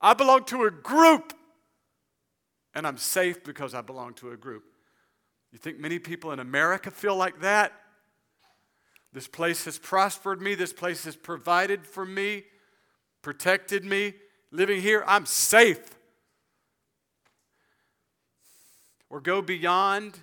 I 0.00 0.14
belong 0.14 0.44
to 0.44 0.66
a 0.66 0.70
group 0.70 1.32
and 2.76 2.86
I'm 2.86 2.96
safe 2.96 3.42
because 3.42 3.74
I 3.74 3.80
belong 3.80 4.14
to 4.14 4.30
a 4.30 4.36
group. 4.36 4.62
You 5.54 5.60
think 5.60 5.78
many 5.78 6.00
people 6.00 6.32
in 6.32 6.40
America 6.40 6.90
feel 6.90 7.14
like 7.14 7.40
that? 7.42 7.72
This 9.12 9.28
place 9.28 9.66
has 9.66 9.78
prospered 9.78 10.42
me. 10.42 10.56
This 10.56 10.72
place 10.72 11.04
has 11.04 11.14
provided 11.14 11.86
for 11.86 12.04
me, 12.04 12.42
protected 13.22 13.84
me. 13.84 14.14
Living 14.50 14.82
here, 14.82 15.04
I'm 15.06 15.26
safe. 15.26 15.94
Or 19.08 19.20
go 19.20 19.40
beyond, 19.40 20.18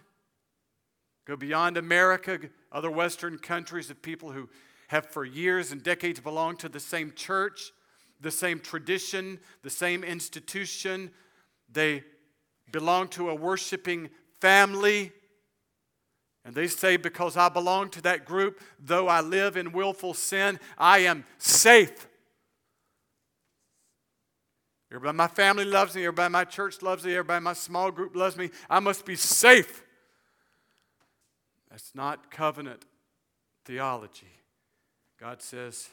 go 1.24 1.38
beyond 1.38 1.78
America, 1.78 2.38
other 2.70 2.92
Western 2.92 3.38
countries 3.38 3.90
of 3.90 4.02
people 4.02 4.34
who 4.34 4.50
have 4.90 5.06
for 5.06 5.24
years 5.24 5.72
and 5.72 5.82
decades 5.82 6.20
belonged 6.20 6.60
to 6.60 6.68
the 6.68 6.82
same 6.82 7.14
church, 7.16 7.72
the 8.20 8.32
same 8.32 8.60
tradition, 8.60 9.40
the 9.64 9.70
same 9.70 10.04
institution. 10.04 11.10
They 11.72 12.04
belong 12.70 13.08
to 13.10 13.30
a 13.30 13.36
worshiping 13.36 14.10
family. 14.42 15.14
And 16.44 16.56
they 16.56 16.68
say, 16.68 16.98
because 16.98 17.38
I 17.38 17.50
belong 17.50 17.90
to 17.92 18.02
that 18.02 18.26
group, 18.26 18.60
though 18.80 19.08
I 19.08 19.22
live 19.22 19.58
in 19.58 19.72
willful 19.72 20.14
sin, 20.14 20.60
I 20.78 21.00
am 21.00 21.24
safe. 21.38 22.08
Everybody, 24.92 25.16
my 25.16 25.28
family 25.28 25.66
loves 25.66 25.96
me. 25.96 26.02
Everybody, 26.02 26.32
my 26.32 26.44
church 26.44 26.82
loves 26.82 27.06
me. 27.06 27.12
Everybody, 27.14 27.44
my 27.44 27.54
small 27.54 27.92
group 27.92 28.16
loves 28.16 28.36
me. 28.36 28.50
I 28.70 28.80
must 28.80 29.06
be 29.06 29.16
safe. 29.16 29.84
That's 31.70 31.96
not 31.96 32.30
covenant 32.32 32.84
theology. 33.64 34.28
God 35.20 35.42
says, 35.42 35.90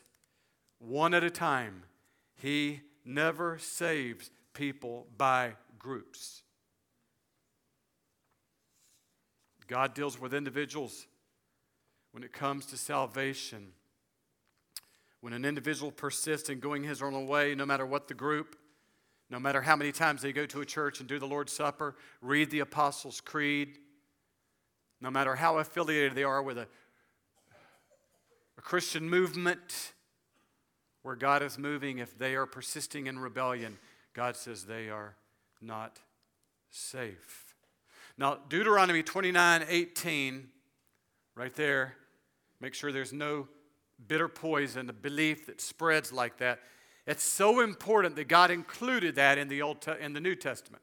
one 0.78 1.14
at 1.14 1.22
a 1.22 1.30
time, 1.30 1.84
He 2.34 2.80
never 3.04 3.58
saves 3.58 4.30
people 4.54 5.06
by 5.16 5.52
groups. 5.78 6.42
God 9.68 9.94
deals 9.94 10.18
with 10.18 10.34
individuals 10.34 11.06
when 12.12 12.22
it 12.22 12.32
comes 12.32 12.66
to 12.66 12.76
salvation. 12.76 13.68
When 15.20 15.32
an 15.32 15.44
individual 15.44 15.92
persists 15.92 16.48
in 16.48 16.60
going 16.60 16.84
his 16.84 17.02
own 17.02 17.26
way, 17.26 17.54
no 17.54 17.66
matter 17.66 17.84
what 17.84 18.08
the 18.08 18.14
group, 18.14 18.56
no 19.30 19.38
matter 19.38 19.60
how 19.60 19.76
many 19.76 19.92
times 19.92 20.22
they 20.22 20.32
go 20.32 20.46
to 20.46 20.60
a 20.60 20.66
church 20.66 21.00
and 21.00 21.08
do 21.08 21.18
the 21.18 21.26
Lord's 21.26 21.52
Supper, 21.52 21.96
read 22.22 22.50
the 22.50 22.60
Apostles' 22.60 23.20
Creed, 23.20 23.78
no 25.00 25.10
matter 25.10 25.34
how 25.34 25.58
affiliated 25.58 26.14
they 26.14 26.24
are 26.24 26.42
with 26.42 26.56
a, 26.56 26.66
a 28.56 28.62
Christian 28.62 29.08
movement 29.08 29.92
where 31.02 31.14
God 31.14 31.42
is 31.42 31.58
moving, 31.58 31.98
if 31.98 32.18
they 32.18 32.34
are 32.34 32.46
persisting 32.46 33.06
in 33.06 33.18
rebellion, 33.18 33.78
God 34.14 34.34
says 34.34 34.64
they 34.64 34.88
are 34.88 35.14
not 35.60 36.00
safe. 36.70 37.47
Now, 38.18 38.38
Deuteronomy 38.48 39.04
29 39.04 39.64
18, 39.68 40.48
right 41.36 41.54
there, 41.54 41.94
make 42.60 42.74
sure 42.74 42.90
there's 42.90 43.12
no 43.12 43.46
bitter 44.08 44.28
poison, 44.28 44.90
a 44.90 44.92
belief 44.92 45.46
that 45.46 45.60
spreads 45.60 46.12
like 46.12 46.38
that. 46.38 46.58
It's 47.06 47.22
so 47.22 47.60
important 47.60 48.16
that 48.16 48.26
God 48.26 48.50
included 48.50 49.14
that 49.14 49.38
in 49.38 49.46
the, 49.46 49.62
Old 49.62 49.86
in 50.00 50.14
the 50.14 50.20
New 50.20 50.34
Testament. 50.34 50.82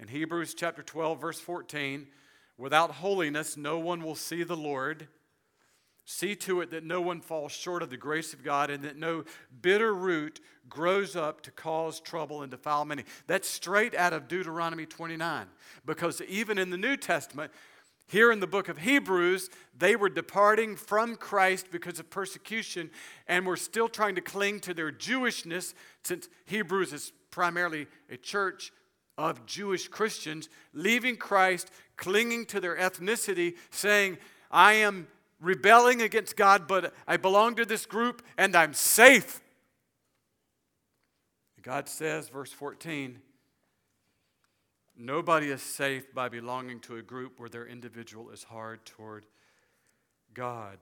In 0.00 0.08
Hebrews 0.08 0.54
chapter 0.54 0.82
12, 0.82 1.20
verse 1.20 1.38
14, 1.38 2.08
without 2.58 2.90
holiness, 2.90 3.56
no 3.56 3.78
one 3.78 4.02
will 4.02 4.16
see 4.16 4.42
the 4.42 4.56
Lord. 4.56 5.06
See 6.06 6.36
to 6.36 6.60
it 6.60 6.70
that 6.70 6.84
no 6.84 7.00
one 7.00 7.20
falls 7.20 7.52
short 7.52 7.82
of 7.82 7.88
the 7.88 7.96
grace 7.96 8.34
of 8.34 8.44
God 8.44 8.70
and 8.70 8.84
that 8.84 8.96
no 8.96 9.24
bitter 9.62 9.94
root 9.94 10.40
grows 10.68 11.16
up 11.16 11.40
to 11.42 11.50
cause 11.50 11.98
trouble 11.98 12.42
and 12.42 12.50
defile 12.50 12.84
many. 12.84 13.04
That's 13.26 13.48
straight 13.48 13.94
out 13.94 14.12
of 14.12 14.28
Deuteronomy 14.28 14.84
29. 14.84 15.46
Because 15.86 16.20
even 16.22 16.58
in 16.58 16.70
the 16.70 16.76
New 16.76 16.96
Testament, 16.96 17.52
here 18.06 18.30
in 18.30 18.40
the 18.40 18.46
book 18.46 18.68
of 18.68 18.78
Hebrews, 18.78 19.48
they 19.76 19.96
were 19.96 20.10
departing 20.10 20.76
from 20.76 21.16
Christ 21.16 21.68
because 21.70 21.98
of 21.98 22.10
persecution 22.10 22.90
and 23.26 23.46
were 23.46 23.56
still 23.56 23.88
trying 23.88 24.14
to 24.16 24.20
cling 24.20 24.60
to 24.60 24.74
their 24.74 24.92
Jewishness, 24.92 25.72
since 26.02 26.28
Hebrews 26.44 26.92
is 26.92 27.12
primarily 27.30 27.86
a 28.10 28.18
church 28.18 28.72
of 29.16 29.46
Jewish 29.46 29.88
Christians, 29.88 30.50
leaving 30.74 31.16
Christ, 31.16 31.70
clinging 31.96 32.44
to 32.46 32.60
their 32.60 32.76
ethnicity, 32.76 33.54
saying, 33.70 34.18
I 34.50 34.74
am 34.74 35.06
rebelling 35.40 36.02
against 36.02 36.36
God, 36.36 36.66
but 36.66 36.92
I 37.06 37.16
belong 37.16 37.54
to 37.56 37.64
this 37.64 37.86
group 37.86 38.22
and 38.36 38.56
I'm 38.56 38.74
safe. 38.74 39.40
God 41.62 41.88
says, 41.88 42.28
verse 42.28 42.52
14, 42.52 43.18
nobody 44.98 45.50
is 45.50 45.62
safe 45.62 46.14
by 46.14 46.28
belonging 46.28 46.78
to 46.80 46.96
a 46.96 47.02
group 47.02 47.40
where 47.40 47.48
their 47.48 47.66
individual 47.66 48.28
is 48.28 48.44
hard 48.44 48.84
toward 48.84 49.24
God. 50.34 50.76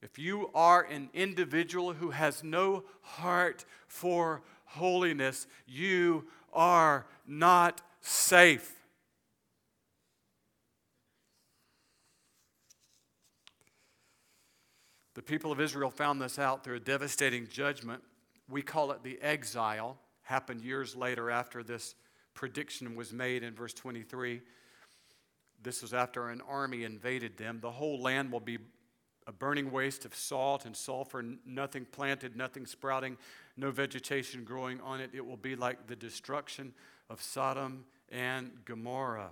If 0.00 0.16
you 0.16 0.50
are 0.54 0.82
an 0.82 1.10
individual 1.12 1.94
who 1.94 2.10
has 2.10 2.44
no 2.44 2.84
heart 3.00 3.64
for 3.88 4.42
holiness, 4.66 5.48
you 5.66 6.26
are 6.52 7.06
not 7.26 7.80
safe. 8.00 8.83
The 15.14 15.22
people 15.22 15.52
of 15.52 15.60
Israel 15.60 15.90
found 15.90 16.20
this 16.20 16.38
out 16.38 16.64
through 16.64 16.76
a 16.76 16.80
devastating 16.80 17.48
judgment. 17.48 18.02
We 18.48 18.62
call 18.62 18.90
it 18.90 19.02
the 19.02 19.20
exile, 19.22 19.96
happened 20.22 20.62
years 20.62 20.96
later 20.96 21.30
after 21.30 21.62
this 21.62 21.94
prediction 22.34 22.96
was 22.96 23.12
made 23.12 23.42
in 23.42 23.54
verse 23.54 23.72
23. 23.72 24.42
This 25.62 25.82
was 25.82 25.94
after 25.94 26.28
an 26.28 26.40
army 26.48 26.84
invaded 26.84 27.36
them. 27.36 27.60
The 27.60 27.70
whole 27.70 28.00
land 28.00 28.32
will 28.32 28.40
be 28.40 28.58
a 29.26 29.32
burning 29.32 29.70
waste 29.70 30.04
of 30.04 30.14
salt 30.14 30.66
and 30.66 30.76
sulfur, 30.76 31.24
nothing 31.46 31.86
planted, 31.90 32.36
nothing 32.36 32.66
sprouting, 32.66 33.16
no 33.56 33.70
vegetation 33.70 34.44
growing 34.44 34.80
on 34.80 35.00
it. 35.00 35.10
It 35.14 35.24
will 35.24 35.36
be 35.36 35.56
like 35.56 35.86
the 35.86 35.96
destruction 35.96 36.74
of 37.08 37.22
Sodom 37.22 37.84
and 38.10 38.50
Gomorrah. 38.64 39.30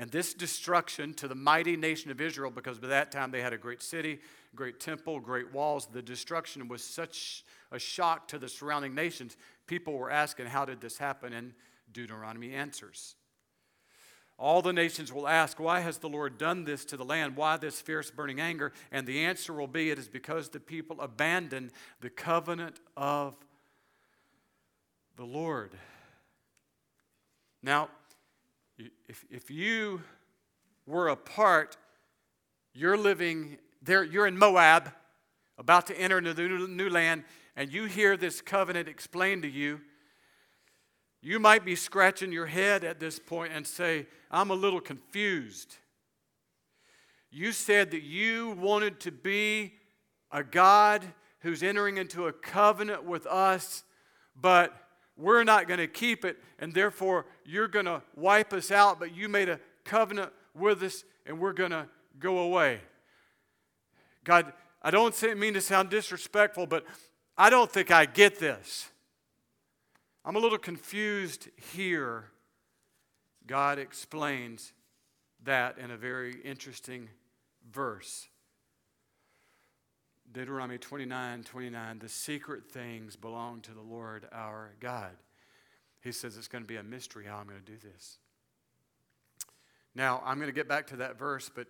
And 0.00 0.10
this 0.10 0.32
destruction 0.32 1.12
to 1.14 1.28
the 1.28 1.34
mighty 1.34 1.76
nation 1.76 2.10
of 2.10 2.22
Israel, 2.22 2.50
because 2.50 2.78
by 2.78 2.88
that 2.88 3.12
time 3.12 3.30
they 3.30 3.42
had 3.42 3.52
a 3.52 3.58
great 3.58 3.82
city, 3.82 4.18
great 4.54 4.80
temple, 4.80 5.20
great 5.20 5.52
walls, 5.52 5.88
the 5.92 6.00
destruction 6.00 6.68
was 6.68 6.82
such 6.82 7.44
a 7.70 7.78
shock 7.78 8.26
to 8.28 8.38
the 8.38 8.48
surrounding 8.48 8.94
nations. 8.94 9.36
People 9.66 9.92
were 9.92 10.10
asking, 10.10 10.46
How 10.46 10.64
did 10.64 10.80
this 10.80 10.96
happen? 10.96 11.34
And 11.34 11.52
Deuteronomy 11.92 12.54
answers. 12.54 13.14
All 14.38 14.62
the 14.62 14.72
nations 14.72 15.12
will 15.12 15.28
ask, 15.28 15.60
Why 15.60 15.80
has 15.80 15.98
the 15.98 16.08
Lord 16.08 16.38
done 16.38 16.64
this 16.64 16.86
to 16.86 16.96
the 16.96 17.04
land? 17.04 17.36
Why 17.36 17.58
this 17.58 17.82
fierce 17.82 18.10
burning 18.10 18.40
anger? 18.40 18.72
And 18.90 19.06
the 19.06 19.26
answer 19.26 19.52
will 19.52 19.66
be, 19.66 19.90
It 19.90 19.98
is 19.98 20.08
because 20.08 20.48
the 20.48 20.60
people 20.60 20.98
abandoned 21.02 21.72
the 22.00 22.08
covenant 22.08 22.80
of 22.96 23.36
the 25.16 25.26
Lord. 25.26 25.72
Now, 27.62 27.90
if, 29.08 29.24
if 29.30 29.50
you 29.50 30.02
were 30.86 31.08
a 31.08 31.16
part, 31.16 31.76
you're 32.74 32.96
living 32.96 33.58
there, 33.82 34.04
you're 34.04 34.26
in 34.26 34.38
Moab, 34.38 34.92
about 35.58 35.86
to 35.88 35.98
enter 35.98 36.18
into 36.18 36.34
the 36.34 36.48
new 36.48 36.88
land, 36.88 37.24
and 37.56 37.72
you 37.72 37.84
hear 37.84 38.16
this 38.16 38.40
covenant 38.40 38.88
explained 38.88 39.42
to 39.42 39.48
you, 39.48 39.80
you 41.22 41.38
might 41.38 41.64
be 41.64 41.76
scratching 41.76 42.32
your 42.32 42.46
head 42.46 42.82
at 42.82 42.98
this 42.98 43.18
point 43.18 43.52
and 43.54 43.66
say, 43.66 44.06
I'm 44.30 44.50
a 44.50 44.54
little 44.54 44.80
confused. 44.80 45.76
You 47.30 47.52
said 47.52 47.90
that 47.90 48.02
you 48.02 48.52
wanted 48.52 49.00
to 49.00 49.12
be 49.12 49.74
a 50.32 50.42
God 50.42 51.04
who's 51.40 51.62
entering 51.62 51.98
into 51.98 52.26
a 52.26 52.32
covenant 52.32 53.04
with 53.04 53.26
us, 53.26 53.84
but 54.34 54.74
we're 55.20 55.44
not 55.44 55.68
going 55.68 55.78
to 55.78 55.86
keep 55.86 56.24
it, 56.24 56.38
and 56.58 56.72
therefore 56.72 57.26
you're 57.44 57.68
going 57.68 57.84
to 57.86 58.02
wipe 58.16 58.52
us 58.52 58.70
out, 58.70 58.98
but 58.98 59.14
you 59.14 59.28
made 59.28 59.48
a 59.48 59.60
covenant 59.84 60.32
with 60.54 60.82
us, 60.82 61.04
and 61.26 61.38
we're 61.38 61.52
going 61.52 61.70
to 61.70 61.86
go 62.18 62.38
away. 62.38 62.80
God, 64.24 64.52
I 64.82 64.90
don't 64.90 65.14
mean 65.36 65.54
to 65.54 65.60
sound 65.60 65.90
disrespectful, 65.90 66.66
but 66.66 66.84
I 67.36 67.50
don't 67.50 67.70
think 67.70 67.90
I 67.90 68.06
get 68.06 68.38
this. 68.38 68.88
I'm 70.24 70.36
a 70.36 70.38
little 70.38 70.58
confused 70.58 71.48
here. 71.74 72.30
God 73.46 73.78
explains 73.78 74.72
that 75.44 75.78
in 75.78 75.90
a 75.90 75.96
very 75.96 76.40
interesting 76.44 77.08
verse. 77.70 78.28
Deuteronomy 80.32 80.78
29 80.78 81.42
29, 81.42 81.98
the 81.98 82.08
secret 82.08 82.70
things 82.70 83.16
belong 83.16 83.60
to 83.62 83.72
the 83.72 83.80
Lord 83.80 84.28
our 84.32 84.70
God. 84.80 85.10
He 86.02 86.12
says 86.12 86.36
it's 86.36 86.48
going 86.48 86.64
to 86.64 86.68
be 86.68 86.76
a 86.76 86.82
mystery 86.82 87.26
how 87.26 87.38
I'm 87.38 87.46
going 87.46 87.60
to 87.60 87.72
do 87.72 87.78
this. 87.78 88.18
Now, 89.94 90.22
I'm 90.24 90.36
going 90.36 90.48
to 90.48 90.54
get 90.54 90.68
back 90.68 90.86
to 90.88 90.96
that 90.96 91.18
verse, 91.18 91.50
but 91.52 91.66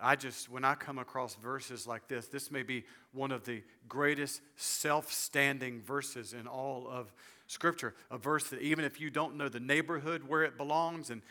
I 0.00 0.16
just, 0.16 0.50
when 0.50 0.64
I 0.64 0.74
come 0.74 0.98
across 0.98 1.34
verses 1.36 1.86
like 1.86 2.08
this, 2.08 2.26
this 2.26 2.50
may 2.50 2.62
be 2.62 2.84
one 3.12 3.30
of 3.30 3.44
the 3.44 3.62
greatest 3.88 4.40
self 4.56 5.12
standing 5.12 5.80
verses 5.82 6.32
in 6.32 6.46
all 6.46 6.88
of 6.90 7.12
Scripture. 7.46 7.94
A 8.10 8.18
verse 8.18 8.48
that 8.48 8.60
even 8.60 8.84
if 8.84 9.00
you 9.00 9.10
don't 9.10 9.36
know 9.36 9.48
the 9.48 9.60
neighborhood 9.60 10.22
where 10.26 10.42
it 10.42 10.56
belongs 10.56 11.10
and 11.10 11.22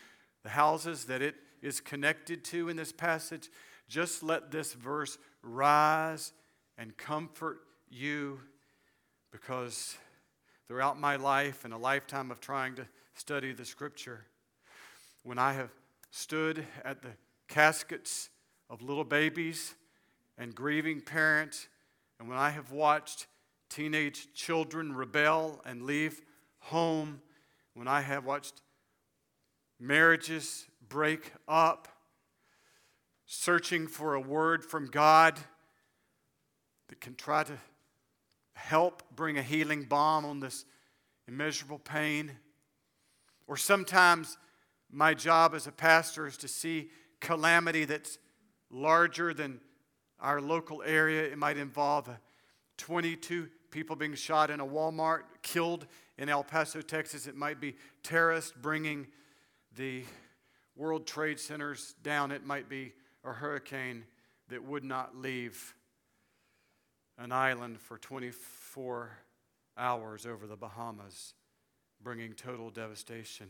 the 0.44 0.50
houses 0.50 1.06
that 1.06 1.20
it 1.20 1.34
is 1.62 1.80
connected 1.80 2.44
to 2.44 2.68
in 2.68 2.76
this 2.76 2.92
passage, 2.92 3.50
just 3.88 4.22
let 4.22 4.50
this 4.50 4.72
verse 4.72 5.18
rise 5.42 6.32
and 6.78 6.96
comfort 6.96 7.58
you 7.88 8.40
because 9.30 9.96
throughout 10.66 10.98
my 10.98 11.16
life 11.16 11.64
and 11.64 11.74
a 11.74 11.78
lifetime 11.78 12.30
of 12.30 12.40
trying 12.40 12.74
to 12.76 12.86
study 13.14 13.52
the 13.52 13.64
Scripture, 13.64 14.24
when 15.22 15.38
I 15.38 15.52
have 15.52 15.70
stood 16.10 16.64
at 16.84 17.02
the 17.02 17.10
caskets 17.48 18.30
of 18.70 18.82
little 18.82 19.04
babies 19.04 19.74
and 20.38 20.54
grieving 20.54 21.00
parents, 21.00 21.68
and 22.18 22.28
when 22.28 22.38
I 22.38 22.50
have 22.50 22.72
watched 22.72 23.26
teenage 23.68 24.32
children 24.34 24.94
rebel 24.94 25.60
and 25.64 25.82
leave 25.82 26.20
home, 26.60 27.20
when 27.74 27.88
I 27.88 28.00
have 28.00 28.24
watched 28.24 28.62
marriages 29.80 30.66
break 30.88 31.32
up, 31.48 31.88
searching 33.26 33.86
for 33.86 34.14
a 34.14 34.20
word 34.20 34.64
from 34.64 34.86
God 34.86 35.38
that 36.88 37.00
can 37.00 37.14
try 37.14 37.44
to 37.44 37.58
help 38.54 39.02
bring 39.14 39.38
a 39.38 39.42
healing 39.42 39.84
balm 39.84 40.24
on 40.24 40.40
this 40.40 40.64
immeasurable 41.26 41.78
pain. 41.78 42.32
Or 43.46 43.56
sometimes 43.56 44.38
my 44.90 45.14
job 45.14 45.54
as 45.54 45.66
a 45.66 45.72
pastor 45.72 46.26
is 46.26 46.36
to 46.38 46.48
see 46.48 46.90
calamity 47.20 47.84
that's 47.84 48.18
larger 48.70 49.34
than 49.34 49.60
our 50.20 50.40
local 50.40 50.82
area. 50.84 51.24
It 51.24 51.38
might 51.38 51.56
involve 51.56 52.08
22 52.78 53.48
people 53.70 53.96
being 53.96 54.14
shot 54.14 54.50
in 54.50 54.60
a 54.60 54.66
Walmart, 54.66 55.22
killed 55.42 55.86
in 56.16 56.28
El 56.28 56.44
Paso, 56.44 56.80
Texas. 56.80 57.26
It 57.26 57.36
might 57.36 57.60
be 57.60 57.76
terrorists 58.02 58.52
bringing 58.60 59.06
the 59.76 60.04
World 60.76 61.06
Trade 61.06 61.40
Centers 61.40 61.94
down. 62.02 62.30
It 62.30 62.46
might 62.46 62.68
be 62.68 62.92
a 63.24 63.32
hurricane 63.32 64.04
that 64.48 64.62
would 64.62 64.84
not 64.84 65.16
leave 65.16 65.74
an 67.18 67.32
island 67.32 67.80
for 67.80 67.98
24 67.98 69.10
hours 69.76 70.26
over 70.26 70.46
the 70.46 70.56
Bahamas, 70.56 71.34
bringing 72.02 72.32
total 72.32 72.70
devastation. 72.70 73.48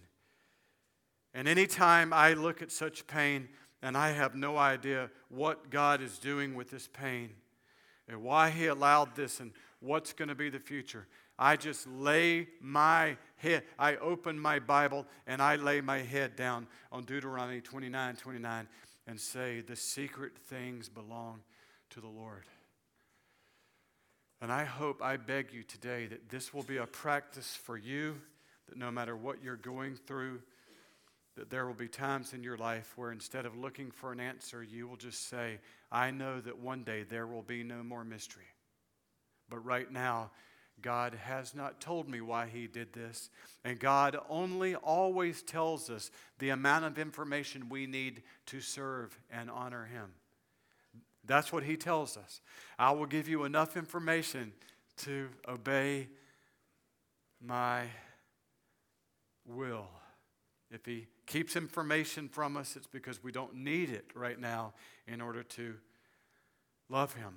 And 1.33 1.49
anytime 1.49 2.13
I 2.13 2.35
look 2.35 2.63
at 2.63 2.71
such 2.71 3.07
pain 3.07 3.49
and 3.83 3.97
I 3.97 4.11
have 4.11 4.35
no 4.35 4.57
idea 4.57 5.11
what 5.29 5.71
God 5.71 6.01
is 6.01 6.19
doing 6.19 6.55
with 6.55 6.71
this 6.71 6.89
pain 6.89 7.31
and 8.09 8.23
why 8.23 8.51
He 8.51 8.67
allowed 8.67 9.17
this 9.17 9.41
and 9.41 9.53
what's 9.81 10.13
going 10.13 10.29
to 10.29 10.35
be 10.35 10.49
the 10.49 10.61
future, 10.61 11.07
I 11.39 11.57
just 11.57 11.87
lay 11.89 12.49
my 12.61 13.17
head, 13.37 13.65
I 13.79 13.97
open 13.97 14.39
my 14.39 14.61
Bible 14.61 15.07
and 15.27 15.43
I 15.43 15.57
lay 15.57 15.81
my 15.81 15.99
head 15.99 16.37
down 16.37 16.69
on 16.93 17.05
Deuteronomy 17.05 17.61
29 17.61 18.17
29 18.17 18.69
and 19.07 19.21
say, 19.21 19.61
The 19.61 19.77
secret 19.77 20.39
things 20.39 20.89
belong 20.89 21.41
to 21.91 22.01
the 22.01 22.09
Lord. 22.09 22.45
And 24.45 24.53
I 24.53 24.65
hope, 24.65 25.03
I 25.03 25.17
beg 25.17 25.55
you 25.55 25.63
today 25.63 26.05
that 26.05 26.29
this 26.29 26.53
will 26.53 26.65
be 26.65 26.77
a 26.77 26.85
practice 26.85 27.57
for 27.57 27.79
you, 27.79 28.21
that 28.69 28.77
no 28.77 28.91
matter 28.91 29.17
what 29.17 29.43
you're 29.43 29.57
going 29.57 29.95
through, 29.95 30.43
that 31.35 31.49
there 31.49 31.67
will 31.67 31.73
be 31.73 31.89
times 31.89 32.35
in 32.35 32.45
your 32.45 32.59
life 32.59 32.93
where 32.97 33.11
instead 33.11 33.47
of 33.47 33.57
looking 33.57 33.91
for 33.91 34.13
an 34.13 34.21
answer, 34.21 34.63
you 34.63 34.87
will 34.87 34.99
just 34.99 35.31
say, 35.31 35.61
I 35.91 36.11
know 36.11 36.43
that 36.43 36.59
one 36.59 36.85
day 36.85 37.05
there 37.05 37.27
will 37.27 37.41
be 37.41 37.63
no 37.63 37.83
more 37.83 38.05
mystery. 38.05 38.45
But 39.49 39.65
right 39.65 39.91
now, 39.91 40.31
God 40.83 41.15
has 41.15 41.55
not 41.55 41.81
told 41.81 42.07
me 42.07 42.21
why 42.21 42.47
He 42.47 42.67
did 42.67 42.93
this. 42.93 43.31
And 43.65 43.81
God 43.81 44.15
only 44.29 44.75
always 44.75 45.41
tells 45.41 45.89
us 45.89 46.11
the 46.39 46.51
amount 46.51 46.85
of 46.85 46.99
information 46.99 47.71
we 47.71 47.87
need 47.87 48.23
to 48.45 48.61
serve 48.61 49.19
and 49.31 49.51
honor 49.51 49.87
Him. 49.87 50.13
That's 51.27 51.53
what 51.53 51.63
He 51.63 51.77
tells 51.77 52.17
us. 52.17 52.41
I 52.79 52.93
will 52.93 53.07
give 53.07 53.29
you 53.29 53.45
enough 53.45 53.77
information 53.77 54.53
to 54.99 55.29
obey 55.49 56.09
my 57.45 57.85
will. 59.47 59.89
If 60.71 60.85
He 60.87 61.07
keeps 61.27 61.57
information 61.57 62.29
from 62.29 62.57
us, 62.57 62.77
it's 62.77 62.87
because 62.87 63.23
we 63.23 63.33
don't 63.33 63.55
need 63.55 63.91
it 63.91 64.07
right 64.15 64.39
now 64.39 64.75
in 65.07 65.21
order 65.21 65.43
to 65.43 65.75
love 66.89 67.15
Him. 67.15 67.37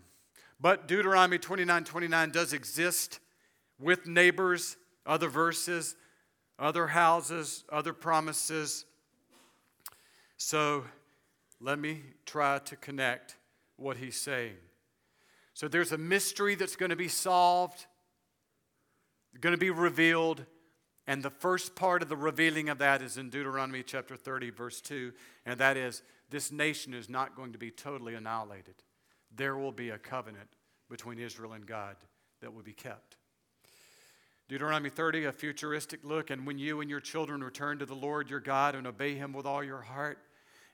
But 0.59 0.87
Deuteronomy 0.87 1.37
29 1.37 1.83
29 1.83 2.31
does 2.31 2.53
exist 2.53 3.19
with 3.79 4.07
neighbors, 4.07 4.75
other 5.05 5.29
verses, 5.29 5.95
other 6.59 6.87
houses, 6.87 7.63
other 7.71 7.93
promises. 7.93 8.85
So 10.37 10.83
let 11.61 11.79
me 11.79 12.01
try 12.25 12.59
to 12.59 12.75
connect 12.75 13.36
what 13.77 13.97
he's 13.97 14.19
saying. 14.19 14.57
So 15.53 15.67
there's 15.67 15.91
a 15.91 15.97
mystery 15.97 16.55
that's 16.55 16.75
going 16.75 16.89
to 16.89 16.95
be 16.95 17.07
solved, 17.07 17.85
going 19.39 19.53
to 19.55 19.59
be 19.59 19.71
revealed. 19.71 20.45
And 21.07 21.23
the 21.23 21.29
first 21.29 21.75
part 21.75 22.03
of 22.03 22.09
the 22.09 22.17
revealing 22.17 22.69
of 22.69 22.79
that 22.79 23.01
is 23.01 23.17
in 23.17 23.29
Deuteronomy 23.29 23.81
chapter 23.81 24.17
30, 24.17 24.49
verse 24.49 24.81
2, 24.81 25.13
and 25.45 25.59
that 25.59 25.77
is 25.77 26.03
this 26.29 26.51
nation 26.51 26.93
is 26.93 27.09
not 27.09 27.35
going 27.35 27.53
to 27.53 27.57
be 27.57 27.71
totally 27.71 28.13
annihilated. 28.13 28.75
There 29.33 29.55
will 29.55 29.71
be 29.71 29.89
a 29.89 29.97
covenant 29.97 30.49
between 30.89 31.17
Israel 31.17 31.53
and 31.53 31.65
God 31.65 31.95
that 32.41 32.53
will 32.53 32.63
be 32.63 32.73
kept. 32.73 33.15
Deuteronomy 34.49 34.89
30, 34.89 35.25
a 35.25 35.31
futuristic 35.31 36.01
look. 36.03 36.29
And 36.29 36.45
when 36.45 36.57
you 36.57 36.81
and 36.81 36.89
your 36.89 36.99
children 36.99 37.43
return 37.43 37.79
to 37.79 37.85
the 37.85 37.95
Lord 37.95 38.29
your 38.29 38.39
God 38.39 38.75
and 38.75 38.87
obey 38.87 39.15
him 39.15 39.33
with 39.33 39.45
all 39.45 39.63
your 39.63 39.81
heart 39.81 40.19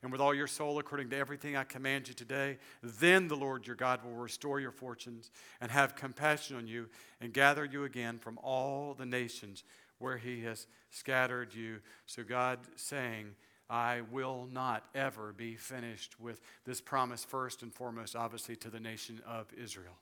and 0.04 0.12
with 0.12 0.20
all 0.20 0.34
your 0.34 0.48
soul, 0.48 0.78
according 0.80 1.10
to 1.12 1.18
everything 1.18 1.56
I 1.56 1.63
command 1.63 2.10
you 2.10 2.13
today, 2.13 2.58
then 2.84 3.30
the 3.30 3.38
Lord 3.38 3.66
your 3.66 3.78
God 3.78 4.04
will 4.04 4.13
restore 4.13 4.60
your 4.60 4.72
fortunes 4.72 5.32
and 5.62 5.72
have 5.72 5.96
compassion 5.96 6.58
on 6.58 6.68
you 6.68 6.89
and 7.22 7.34
gather 7.34 7.63
you 7.63 7.86
again 7.86 8.20
from 8.20 8.38
all 8.44 8.94
the 8.94 9.06
nations 9.06 9.63
where 10.00 10.18
he 10.18 10.44
has 10.44 10.68
scattered 10.92 11.54
you. 11.54 11.80
So, 12.06 12.22
God 12.22 12.60
saying, 12.76 13.28
I 13.70 14.02
will 14.12 14.48
not 14.52 14.84
ever 14.94 15.34
be 15.36 15.56
finished 15.56 16.20
with 16.20 16.42
this 16.66 16.82
promise, 16.82 17.24
first 17.24 17.63
and 17.63 17.74
foremost, 17.74 18.13
obviously, 18.13 18.58
to 18.58 18.70
the 18.70 18.82
nation 18.82 19.22
of 19.26 19.48
Israel. 19.58 19.98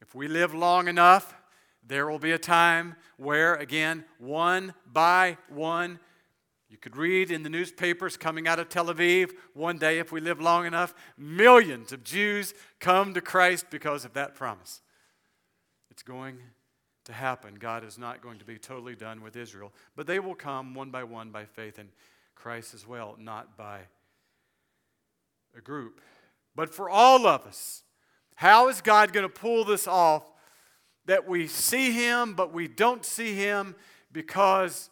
If 0.00 0.14
we 0.14 0.28
live 0.28 0.54
long 0.54 0.88
enough, 0.88 1.34
there 1.86 2.08
will 2.08 2.18
be 2.18 2.32
a 2.32 2.38
time 2.38 2.96
where, 3.18 3.54
again, 3.54 4.04
one 4.18 4.72
by 4.90 5.36
one, 5.50 6.00
you 6.74 6.78
could 6.78 6.96
read 6.96 7.30
in 7.30 7.44
the 7.44 7.48
newspapers 7.48 8.16
coming 8.16 8.48
out 8.48 8.58
of 8.58 8.68
Tel 8.68 8.86
Aviv 8.86 9.30
one 9.52 9.78
day, 9.78 10.00
if 10.00 10.10
we 10.10 10.20
live 10.20 10.40
long 10.40 10.66
enough, 10.66 10.92
millions 11.16 11.92
of 11.92 12.02
Jews 12.02 12.52
come 12.80 13.14
to 13.14 13.20
Christ 13.20 13.66
because 13.70 14.04
of 14.04 14.14
that 14.14 14.34
promise. 14.34 14.82
It's 15.92 16.02
going 16.02 16.38
to 17.04 17.12
happen. 17.12 17.54
God 17.60 17.84
is 17.84 17.96
not 17.96 18.20
going 18.20 18.40
to 18.40 18.44
be 18.44 18.58
totally 18.58 18.96
done 18.96 19.22
with 19.22 19.36
Israel, 19.36 19.72
but 19.94 20.08
they 20.08 20.18
will 20.18 20.34
come 20.34 20.74
one 20.74 20.90
by 20.90 21.04
one 21.04 21.30
by 21.30 21.44
faith 21.44 21.78
in 21.78 21.90
Christ 22.34 22.74
as 22.74 22.84
well, 22.84 23.14
not 23.20 23.56
by 23.56 23.82
a 25.56 25.60
group. 25.60 26.00
But 26.56 26.74
for 26.74 26.90
all 26.90 27.24
of 27.24 27.46
us, 27.46 27.84
how 28.34 28.68
is 28.68 28.80
God 28.80 29.12
going 29.12 29.22
to 29.22 29.32
pull 29.32 29.64
this 29.64 29.86
off 29.86 30.24
that 31.06 31.28
we 31.28 31.46
see 31.46 31.92
him, 31.92 32.34
but 32.34 32.52
we 32.52 32.66
don't 32.66 33.04
see 33.04 33.36
him 33.36 33.76
because 34.10 34.90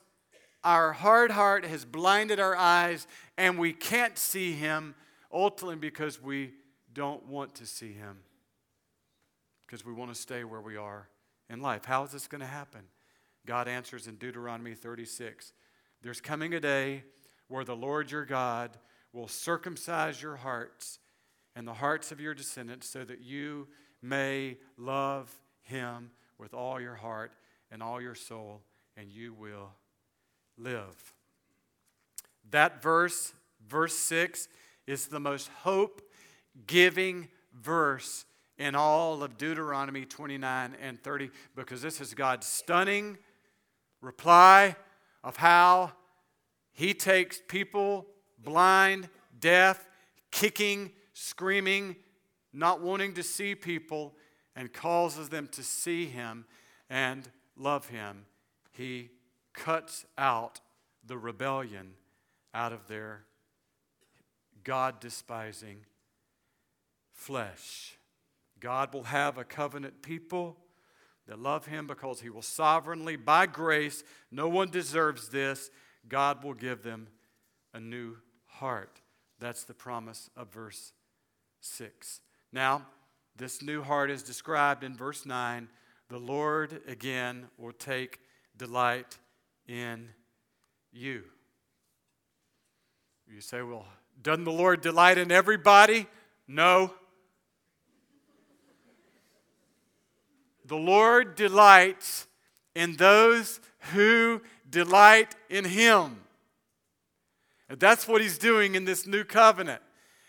our 0.64 0.92
hard 0.92 1.30
heart 1.30 1.64
has 1.64 1.84
blinded 1.84 2.38
our 2.38 2.56
eyes 2.56 3.06
and 3.36 3.58
we 3.58 3.72
can't 3.72 4.16
see 4.16 4.52
him 4.52 4.94
ultimately 5.32 5.76
because 5.76 6.22
we 6.22 6.52
don't 6.92 7.26
want 7.26 7.54
to 7.56 7.66
see 7.66 7.92
him. 7.92 8.18
Because 9.66 9.84
we 9.84 9.92
want 9.92 10.12
to 10.12 10.20
stay 10.20 10.44
where 10.44 10.60
we 10.60 10.76
are 10.76 11.08
in 11.48 11.60
life. 11.60 11.84
How 11.84 12.04
is 12.04 12.12
this 12.12 12.28
going 12.28 12.42
to 12.42 12.46
happen? 12.46 12.82
God 13.46 13.66
answers 13.66 14.06
in 14.06 14.16
Deuteronomy 14.16 14.74
36 14.74 15.52
There's 16.02 16.20
coming 16.20 16.54
a 16.54 16.60
day 16.60 17.04
where 17.48 17.64
the 17.64 17.76
Lord 17.76 18.10
your 18.10 18.24
God 18.24 18.78
will 19.12 19.28
circumcise 19.28 20.22
your 20.22 20.36
hearts 20.36 20.98
and 21.54 21.66
the 21.66 21.74
hearts 21.74 22.12
of 22.12 22.20
your 22.20 22.34
descendants 22.34 22.88
so 22.88 23.04
that 23.04 23.20
you 23.20 23.68
may 24.00 24.56
love 24.76 25.30
him 25.62 26.10
with 26.38 26.54
all 26.54 26.80
your 26.80 26.94
heart 26.94 27.32
and 27.70 27.82
all 27.82 28.00
your 28.00 28.14
soul, 28.14 28.62
and 28.96 29.10
you 29.10 29.32
will 29.32 29.70
live. 30.58 31.14
That 32.50 32.82
verse, 32.82 33.32
verse 33.68 33.96
6, 33.96 34.48
is 34.86 35.06
the 35.06 35.20
most 35.20 35.48
hope 35.62 36.02
giving 36.66 37.28
verse 37.54 38.24
in 38.58 38.74
all 38.74 39.22
of 39.22 39.38
Deuteronomy 39.38 40.04
29 40.04 40.76
and 40.80 41.02
30 41.02 41.30
because 41.56 41.82
this 41.82 42.00
is 42.00 42.14
God's 42.14 42.46
stunning 42.46 43.16
reply 44.00 44.76
of 45.24 45.36
how 45.36 45.92
he 46.72 46.94
takes 46.94 47.40
people 47.48 48.06
blind, 48.42 49.08
deaf, 49.38 49.86
kicking, 50.30 50.90
screaming, 51.12 51.96
not 52.52 52.80
wanting 52.80 53.14
to 53.14 53.22
see 53.22 53.54
people, 53.54 54.14
and 54.54 54.72
causes 54.72 55.28
them 55.28 55.48
to 55.48 55.62
see 55.62 56.06
him 56.06 56.44
and 56.90 57.28
love 57.56 57.88
him, 57.88 58.26
he 58.72 59.10
cuts 59.52 60.04
out 60.16 60.60
the 61.04 61.18
rebellion 61.18 61.94
out 62.54 62.72
of 62.72 62.88
their 62.88 63.24
God 64.64 65.00
despising 65.00 65.78
flesh. 67.12 67.98
God 68.60 68.94
will 68.94 69.04
have 69.04 69.38
a 69.38 69.44
covenant 69.44 70.02
people 70.02 70.56
that 71.26 71.38
love 71.38 71.66
him 71.66 71.86
because 71.86 72.20
he 72.20 72.30
will 72.30 72.42
sovereignly, 72.42 73.16
by 73.16 73.46
grace, 73.46 74.04
no 74.30 74.48
one 74.48 74.70
deserves 74.70 75.28
this, 75.28 75.70
God 76.08 76.42
will 76.42 76.54
give 76.54 76.82
them 76.82 77.08
a 77.74 77.80
new 77.80 78.16
heart. 78.46 79.00
That's 79.38 79.64
the 79.64 79.74
promise 79.74 80.30
of 80.36 80.52
verse 80.52 80.92
6. 81.60 82.20
Now, 82.52 82.86
this 83.36 83.62
new 83.62 83.82
heart 83.82 84.10
is 84.10 84.22
described 84.22 84.84
in 84.84 84.96
verse 84.96 85.24
9. 85.24 85.68
The 86.08 86.18
Lord 86.18 86.82
again 86.86 87.46
will 87.56 87.72
take 87.72 88.20
delight 88.56 89.18
in 89.66 90.08
you. 90.92 91.22
You 93.32 93.40
say, 93.40 93.62
well, 93.62 93.86
doesn't 94.22 94.44
the 94.44 94.52
Lord 94.52 94.80
delight 94.80 95.18
in 95.18 95.32
everybody? 95.32 96.06
No. 96.46 96.92
The 100.66 100.76
Lord 100.76 101.34
delights 101.34 102.26
in 102.74 102.96
those 102.96 103.60
who 103.92 104.42
delight 104.68 105.34
in 105.50 105.64
Him. 105.64 106.18
And 107.68 107.80
that's 107.80 108.06
what 108.06 108.20
He's 108.20 108.38
doing 108.38 108.74
in 108.74 108.84
this 108.84 109.06
new 109.06 109.24
covenant. 109.24 109.82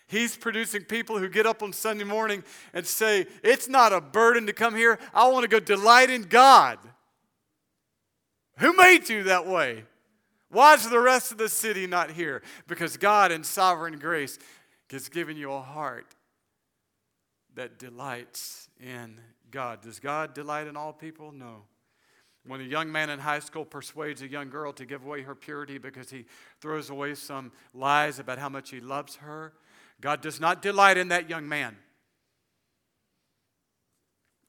He's 0.08 0.36
producing 0.38 0.84
people 0.84 1.17
who 1.17 1.28
get 1.30 1.46
up 1.46 1.63
on 1.63 1.74
Sunday 1.74 2.04
morning 2.04 2.43
and 2.74 2.86
say, 2.86 3.26
It's 3.43 3.67
not 3.67 3.93
a 3.93 4.02
burden 4.02 4.46
to 4.48 4.54
come 4.54 4.76
here. 4.76 5.00
I 5.13 5.28
want 5.28 5.43
to 5.43 5.48
go 5.48 5.60
delight 5.60 6.10
in 6.10 6.24
God. 6.24 6.78
Who 8.58 8.76
made 8.76 9.10
you 9.10 9.24
that 9.24 9.48
way? 9.48 9.86
Why 10.50 10.76
is 10.76 10.88
the 10.88 11.00
rest 11.00 11.32
of 11.32 11.38
the 11.38 11.50
city 11.50 11.88
not 11.88 12.12
here? 12.12 12.44
Because 12.68 12.98
God, 12.98 13.32
in 13.32 13.44
sovereign 13.44 13.98
grace, 13.98 14.38
has 14.92 15.10
given 15.10 15.36
you 15.36 15.52
a 15.52 15.62
heart 15.62 16.16
that 17.56 17.80
delights 17.80 18.70
in 18.80 19.20
God. 19.50 19.82
Does 19.82 20.00
God 20.00 20.34
delight 20.34 20.68
in 20.68 20.78
all 20.78 20.94
people? 20.94 21.32
No. 21.32 21.63
When 22.46 22.60
a 22.62 22.66
young 22.66 22.92
man 22.92 23.10
in 23.10 23.20
high 23.20 23.39
school 23.39 23.66
persuades 23.66 24.22
a 24.22 24.28
young 24.28 24.50
girl 24.50 24.74
to 24.74 24.86
give 24.86 25.06
away 25.06 25.22
her 25.22 25.34
purity 25.34 25.78
because 25.78 26.10
he 26.10 26.26
throws 26.60 26.89
away 26.89 27.16
some 27.16 27.52
lies 27.74 28.20
about 28.20 28.38
how 28.38 28.50
much 28.50 28.70
he 28.70 28.80
loves 28.80 29.16
her, 29.18 29.54
God 30.02 30.22
does 30.22 30.39
not 30.39 30.62
delight 30.62 30.98
in 30.98 31.08
that 31.08 31.30
young 31.30 31.48
man. 31.48 31.78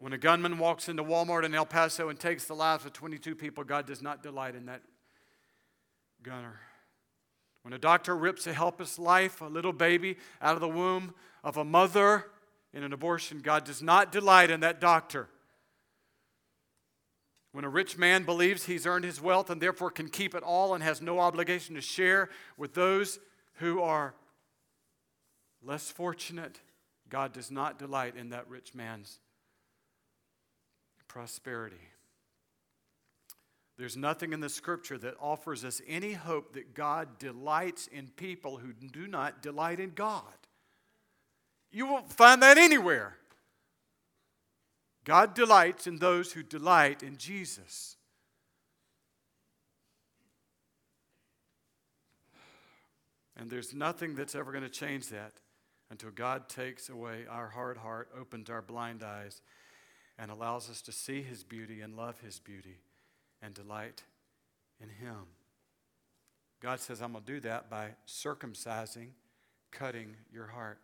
When 0.04 0.12
a 0.12 0.18
gunman 0.18 0.58
walks 0.58 0.90
into 0.90 1.02
Walmart 1.02 1.46
in 1.46 1.54
El 1.54 1.64
Paso 1.64 2.10
and 2.10 2.20
takes 2.20 2.44
the 2.44 2.52
lives 2.52 2.84
of 2.84 2.92
22 2.92 3.34
people, 3.34 3.64
God 3.64 3.86
does 3.86 4.02
not 4.02 4.22
delight 4.22 4.54
in 4.54 4.66
that 4.66 4.82
gunner. 6.22 6.60
When 7.62 7.72
a 7.72 7.78
doctor 7.78 8.14
rips 8.14 8.46
a 8.46 8.52
helpless 8.52 8.98
life, 8.98 9.40
a 9.40 9.46
little 9.46 9.72
baby, 9.72 10.18
out 10.42 10.56
of 10.56 10.60
the 10.60 10.68
womb 10.68 11.14
of 11.42 11.56
a 11.56 11.64
mother 11.64 12.26
in 12.74 12.82
an 12.82 12.92
abortion, 12.92 13.40
God 13.40 13.64
does 13.64 13.80
not 13.80 14.12
delight 14.12 14.50
in 14.50 14.60
that 14.60 14.78
doctor. 14.78 15.30
When 17.52 17.64
a 17.64 17.70
rich 17.70 17.96
man 17.96 18.24
believes 18.24 18.66
he's 18.66 18.84
earned 18.84 19.06
his 19.06 19.22
wealth 19.22 19.48
and 19.48 19.58
therefore 19.58 19.90
can 19.90 20.10
keep 20.10 20.34
it 20.34 20.42
all 20.42 20.74
and 20.74 20.84
has 20.84 21.00
no 21.00 21.18
obligation 21.18 21.76
to 21.76 21.80
share 21.80 22.28
with 22.58 22.74
those 22.74 23.18
who 23.54 23.80
are 23.80 24.14
less 25.62 25.90
fortunate, 25.90 26.60
God 27.08 27.32
does 27.32 27.50
not 27.50 27.78
delight 27.78 28.16
in 28.18 28.28
that 28.28 28.46
rich 28.50 28.74
man's 28.74 29.20
prosperity. 31.14 31.76
There's 33.78 33.96
nothing 33.96 34.32
in 34.32 34.40
the 34.40 34.48
scripture 34.48 34.98
that 34.98 35.14
offers 35.20 35.64
us 35.64 35.80
any 35.86 36.14
hope 36.14 36.54
that 36.54 36.74
God 36.74 37.20
delights 37.20 37.86
in 37.86 38.08
people 38.16 38.56
who 38.56 38.72
do 38.72 39.06
not 39.06 39.40
delight 39.40 39.78
in 39.78 39.90
God. 39.90 40.24
You 41.70 41.86
won't 41.86 42.12
find 42.12 42.42
that 42.42 42.58
anywhere. 42.58 43.16
God 45.04 45.34
delights 45.34 45.86
in 45.86 45.98
those 45.98 46.32
who 46.32 46.42
delight 46.42 47.04
in 47.04 47.16
Jesus. 47.16 47.96
And 53.36 53.48
there's 53.48 53.72
nothing 53.72 54.16
that's 54.16 54.34
ever 54.34 54.50
going 54.50 54.64
to 54.64 54.68
change 54.68 55.10
that 55.10 55.34
until 55.92 56.10
God 56.10 56.48
takes 56.48 56.88
away 56.88 57.24
our 57.30 57.50
hard 57.50 57.76
heart, 57.76 58.08
opens 58.18 58.50
our 58.50 58.62
blind 58.62 59.04
eyes, 59.04 59.42
and 60.18 60.30
allows 60.30 60.70
us 60.70 60.80
to 60.82 60.92
see 60.92 61.22
His 61.22 61.42
beauty 61.42 61.80
and 61.80 61.96
love 61.96 62.20
His 62.20 62.38
beauty 62.38 62.78
and 63.42 63.54
delight 63.54 64.02
in 64.80 64.88
Him. 64.88 65.26
God 66.60 66.80
says, 66.80 67.02
I'm 67.02 67.12
going 67.12 67.24
to 67.24 67.32
do 67.32 67.40
that 67.40 67.68
by 67.68 67.90
circumcising, 68.06 69.08
cutting 69.70 70.16
your 70.32 70.46
heart. 70.46 70.78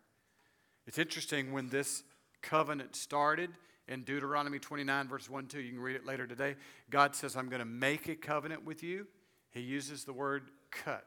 It's 0.85 0.97
interesting 0.97 1.53
when 1.53 1.69
this 1.69 2.03
covenant 2.41 2.95
started 2.95 3.49
in 3.87 4.03
Deuteronomy 4.03 4.59
29, 4.59 5.07
verse 5.07 5.29
1 5.29 5.47
2. 5.47 5.59
You 5.59 5.71
can 5.71 5.79
read 5.79 5.95
it 5.95 6.05
later 6.05 6.27
today. 6.27 6.55
God 6.89 7.15
says, 7.15 7.35
I'm 7.35 7.49
going 7.49 7.59
to 7.59 7.65
make 7.65 8.07
a 8.07 8.15
covenant 8.15 8.65
with 8.65 8.83
you. 8.83 9.07
He 9.51 9.61
uses 9.61 10.03
the 10.03 10.13
word 10.13 10.51
cut. 10.71 11.05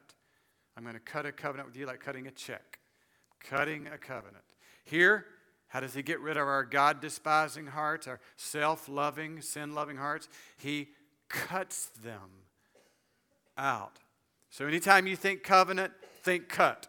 I'm 0.77 0.83
going 0.83 0.95
to 0.95 0.99
cut 0.99 1.25
a 1.25 1.31
covenant 1.31 1.67
with 1.69 1.77
you 1.77 1.85
like 1.85 1.99
cutting 1.99 2.27
a 2.27 2.31
check. 2.31 2.79
Cutting 3.39 3.87
a 3.87 3.97
covenant. 3.97 4.43
Here, 4.83 5.25
how 5.75 5.81
does 5.81 5.93
he 5.93 6.01
get 6.01 6.21
rid 6.21 6.37
of 6.37 6.47
our 6.47 6.63
God 6.63 7.01
despising 7.01 7.67
hearts, 7.67 8.07
our 8.07 8.21
self 8.37 8.87
loving, 8.87 9.41
sin 9.41 9.75
loving 9.75 9.97
hearts? 9.97 10.29
He 10.55 10.87
cuts 11.27 11.87
them 12.01 12.45
out. 13.57 13.99
So 14.51 14.67
anytime 14.67 15.05
you 15.05 15.17
think 15.17 15.43
covenant, 15.43 15.91
think 16.23 16.47
cut. 16.47 16.87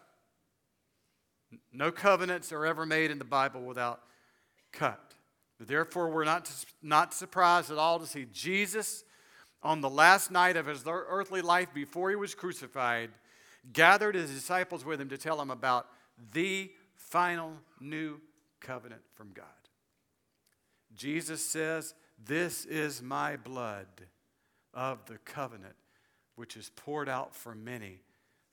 No 1.73 1.91
covenants 1.91 2.53
are 2.53 2.65
ever 2.65 2.85
made 2.85 3.11
in 3.11 3.19
the 3.19 3.25
Bible 3.25 3.59
without 3.59 4.03
cut. 4.71 5.15
Therefore, 5.59 6.07
we're 6.09 6.23
not, 6.23 6.49
not 6.81 7.13
surprised 7.13 7.69
at 7.69 7.77
all 7.77 7.99
to 7.99 8.07
see 8.07 8.25
Jesus 8.31 9.03
on 9.61 9.81
the 9.81 9.89
last 9.89 10.31
night 10.31 10.55
of 10.55 10.65
his 10.65 10.85
earthly 10.87 11.41
life 11.41 11.73
before 11.73 12.09
he 12.09 12.15
was 12.15 12.33
crucified, 12.33 13.09
gathered 13.73 14.15
his 14.15 14.31
disciples 14.31 14.85
with 14.85 15.01
him 15.01 15.09
to 15.09 15.17
tell 15.17 15.35
them 15.35 15.51
about 15.51 15.87
the 16.31 16.71
final 16.95 17.51
new 17.81 18.21
covenant 18.59 19.01
from 19.13 19.31
God. 19.33 19.45
Jesus 20.95 21.43
says, 21.43 21.93
This 22.23 22.65
is 22.65 23.01
my 23.01 23.35
blood 23.37 23.87
of 24.73 25.05
the 25.05 25.17
covenant, 25.19 25.75
which 26.35 26.55
is 26.55 26.71
poured 26.75 27.09
out 27.09 27.35
for 27.35 27.55
many 27.55 28.01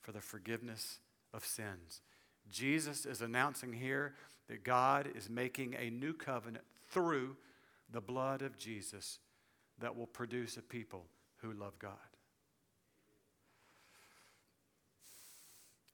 for 0.01 0.13
the 0.13 0.21
forgiveness 0.21 0.99
of 1.33 1.45
sins. 1.45 2.03
Jesus 2.51 3.07
is 3.07 3.23
announcing 3.23 3.73
here 3.73 4.15
that 4.49 4.65
God 4.65 5.09
is 5.15 5.31
making 5.31 5.75
a 5.75 5.91
new 5.91 6.13
covenant 6.13 6.65
through 6.91 7.37
the 7.91 8.01
blood 8.01 8.43
of 8.43 8.59
Jesus 8.59 9.19
that 9.79 9.97
will 9.97 10.07
produce 10.07 10.57
a 10.57 10.63
people 10.63 11.07
who 11.39 11.53
love 11.53 11.79
God. 11.79 11.93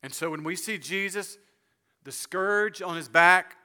And 0.02 0.12
so 0.12 0.30
when 0.30 0.44
we 0.44 0.56
see 0.56 0.78
Jesus, 0.78 1.38
the 2.04 2.12
scourge 2.12 2.82
on 2.82 2.96
his 2.96 3.08
back, 3.08 3.56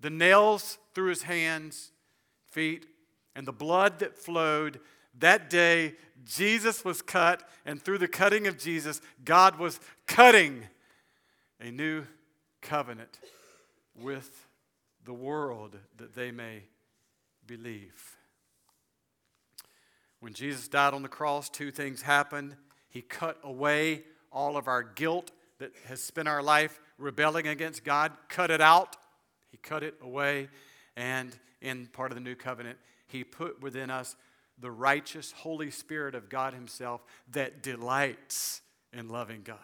the 0.00 0.10
nails 0.10 0.78
through 0.94 1.10
his 1.10 1.22
hands, 1.22 1.92
feet, 2.50 2.86
and 3.34 3.46
the 3.46 3.52
blood 3.52 3.98
that 4.00 4.16
flowed, 4.16 4.80
that 5.18 5.50
day, 5.50 5.94
Jesus 6.24 6.84
was 6.84 7.02
cut, 7.02 7.48
and 7.64 7.80
through 7.80 7.98
the 7.98 8.08
cutting 8.08 8.46
of 8.46 8.58
Jesus, 8.58 9.00
God 9.24 9.58
was 9.58 9.80
cutting 10.06 10.64
a 11.60 11.70
new 11.70 12.04
covenant 12.62 13.18
with 14.00 14.46
the 15.04 15.12
world 15.12 15.76
that 15.96 16.14
they 16.14 16.30
may 16.30 16.62
believe. 17.46 18.16
When 20.20 20.34
Jesus 20.34 20.68
died 20.68 20.94
on 20.94 21.02
the 21.02 21.08
cross, 21.08 21.48
two 21.48 21.70
things 21.70 22.02
happened. 22.02 22.54
He 22.88 23.02
cut 23.02 23.38
away 23.42 24.04
all 24.30 24.56
of 24.56 24.68
our 24.68 24.82
guilt 24.82 25.32
that 25.58 25.72
has 25.86 26.02
spent 26.02 26.28
our 26.28 26.42
life 26.42 26.80
rebelling 26.98 27.46
against 27.46 27.84
God, 27.84 28.12
cut 28.28 28.50
it 28.50 28.60
out. 28.60 28.96
Cut 29.62 29.82
it 29.82 29.94
away. 30.02 30.48
And 30.96 31.36
in 31.60 31.86
part 31.86 32.10
of 32.10 32.16
the 32.16 32.22
new 32.22 32.34
covenant, 32.34 32.78
He 33.06 33.24
put 33.24 33.62
within 33.62 33.90
us 33.90 34.16
the 34.58 34.70
righteous 34.70 35.32
Holy 35.32 35.70
Spirit 35.70 36.14
of 36.14 36.28
God 36.28 36.54
Himself 36.54 37.04
that 37.32 37.62
delights 37.62 38.62
in 38.92 39.08
loving 39.08 39.42
God. 39.42 39.58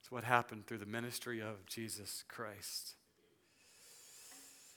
It's 0.00 0.10
what 0.10 0.24
happened 0.24 0.66
through 0.66 0.78
the 0.78 0.86
ministry 0.86 1.40
of 1.40 1.66
Jesus 1.66 2.24
Christ. 2.28 2.94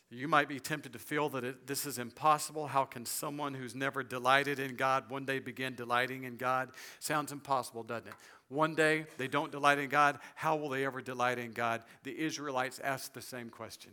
You 0.10 0.28
might 0.28 0.48
be 0.48 0.60
tempted 0.60 0.94
to 0.94 1.00
feel 1.00 1.28
that 1.30 1.44
it, 1.44 1.66
this 1.66 1.88
is 1.88 1.98
impossible. 1.98 2.68
How 2.68 2.86
can 2.86 3.04
someone 3.06 3.56
who's 3.56 3.74
never 3.74 4.04
delighted 4.04 4.60
in 4.60 4.76
God 4.76 5.10
one 5.10 5.26
day 5.26 5.40
begin 5.40 5.74
delighting 5.74 6.24
in 6.24 6.38
God? 6.38 6.70
Sounds 7.00 7.32
impossible, 7.32 7.82
doesn't 7.82 8.10
it? 8.10 8.14
One 8.54 8.76
day 8.76 9.06
they 9.18 9.28
don't 9.28 9.52
delight 9.52 9.80
in 9.80 9.90
God. 9.90 10.20
How 10.36 10.56
will 10.56 10.70
they 10.70 10.86
ever 10.86 11.02
delight 11.02 11.40
in 11.40 11.52
God? 11.52 11.82
The 12.04 12.18
Israelites 12.18 12.80
asked 12.84 13.14
the 13.14 13.22
same 13.22 13.50
question. 13.50 13.92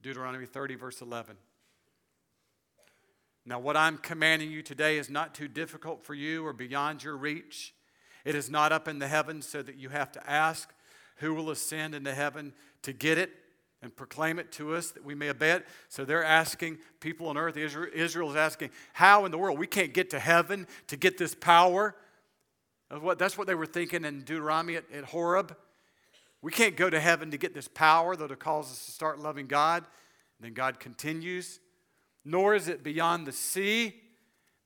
Deuteronomy 0.00 0.46
30, 0.46 0.76
verse 0.76 1.02
11. 1.02 1.36
Now, 3.44 3.58
what 3.58 3.76
I'm 3.76 3.98
commanding 3.98 4.50
you 4.50 4.62
today 4.62 4.98
is 4.98 5.10
not 5.10 5.34
too 5.34 5.48
difficult 5.48 6.04
for 6.04 6.14
you 6.14 6.46
or 6.46 6.52
beyond 6.52 7.04
your 7.04 7.16
reach. 7.16 7.74
It 8.24 8.34
is 8.34 8.48
not 8.48 8.72
up 8.72 8.88
in 8.88 8.98
the 8.98 9.08
heavens 9.08 9.46
so 9.46 9.62
that 9.62 9.76
you 9.76 9.90
have 9.90 10.10
to 10.12 10.30
ask 10.30 10.72
who 11.16 11.34
will 11.34 11.50
ascend 11.50 11.94
into 11.94 12.14
heaven 12.14 12.54
to 12.82 12.92
get 12.92 13.18
it 13.18 13.30
and 13.82 13.94
proclaim 13.94 14.38
it 14.38 14.52
to 14.52 14.74
us 14.74 14.92
that 14.92 15.04
we 15.04 15.14
may 15.14 15.28
obey 15.28 15.50
it. 15.50 15.66
So 15.88 16.04
they're 16.04 16.24
asking 16.24 16.78
people 17.00 17.28
on 17.28 17.36
earth, 17.36 17.56
Israel 17.56 18.30
is 18.30 18.36
asking, 18.36 18.70
how 18.92 19.24
in 19.24 19.32
the 19.32 19.38
world? 19.38 19.58
We 19.58 19.66
can't 19.66 19.92
get 19.92 20.10
to 20.10 20.20
heaven 20.20 20.66
to 20.86 20.96
get 20.96 21.18
this 21.18 21.34
power. 21.34 21.96
That's 23.16 23.38
what 23.38 23.46
they 23.46 23.54
were 23.54 23.66
thinking 23.66 24.04
in 24.04 24.20
Deuteronomy 24.20 24.76
at, 24.76 24.84
at 24.92 25.04
Horeb. 25.04 25.56
We 26.42 26.50
can't 26.50 26.76
go 26.76 26.90
to 26.90 27.00
heaven 27.00 27.30
to 27.30 27.38
get 27.38 27.54
this 27.54 27.68
power 27.68 28.16
that'll 28.16 28.36
cause 28.36 28.70
us 28.70 28.84
to 28.84 28.90
start 28.90 29.18
loving 29.18 29.46
God. 29.46 29.84
And 30.38 30.46
then 30.46 30.54
God 30.54 30.80
continues. 30.80 31.60
Nor 32.24 32.54
is 32.54 32.68
it 32.68 32.82
beyond 32.82 33.26
the 33.26 33.32
sea 33.32 33.94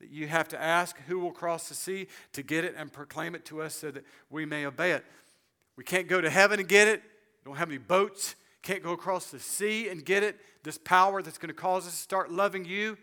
that 0.00 0.10
you 0.10 0.26
have 0.26 0.48
to 0.48 0.60
ask 0.60 0.98
who 1.06 1.18
will 1.18 1.32
cross 1.32 1.68
the 1.68 1.74
sea 1.74 2.08
to 2.32 2.42
get 2.42 2.64
it 2.64 2.74
and 2.76 2.92
proclaim 2.92 3.34
it 3.34 3.44
to 3.46 3.62
us 3.62 3.74
so 3.74 3.90
that 3.90 4.04
we 4.30 4.44
may 4.44 4.66
obey 4.66 4.92
it. 4.92 5.04
We 5.76 5.84
can't 5.84 6.08
go 6.08 6.20
to 6.20 6.28
heaven 6.28 6.58
and 6.58 6.68
get 6.68 6.88
it. 6.88 7.02
Don't 7.44 7.56
have 7.56 7.68
any 7.68 7.78
boats. 7.78 8.34
Can't 8.62 8.82
go 8.82 8.92
across 8.92 9.30
the 9.30 9.38
sea 9.38 9.88
and 9.88 10.04
get 10.04 10.22
it. 10.22 10.36
This 10.64 10.78
power 10.78 11.22
that's 11.22 11.38
going 11.38 11.48
to 11.48 11.54
cause 11.54 11.86
us 11.86 11.92
to 11.92 12.02
start 12.02 12.32
loving 12.32 12.64
you. 12.64 12.98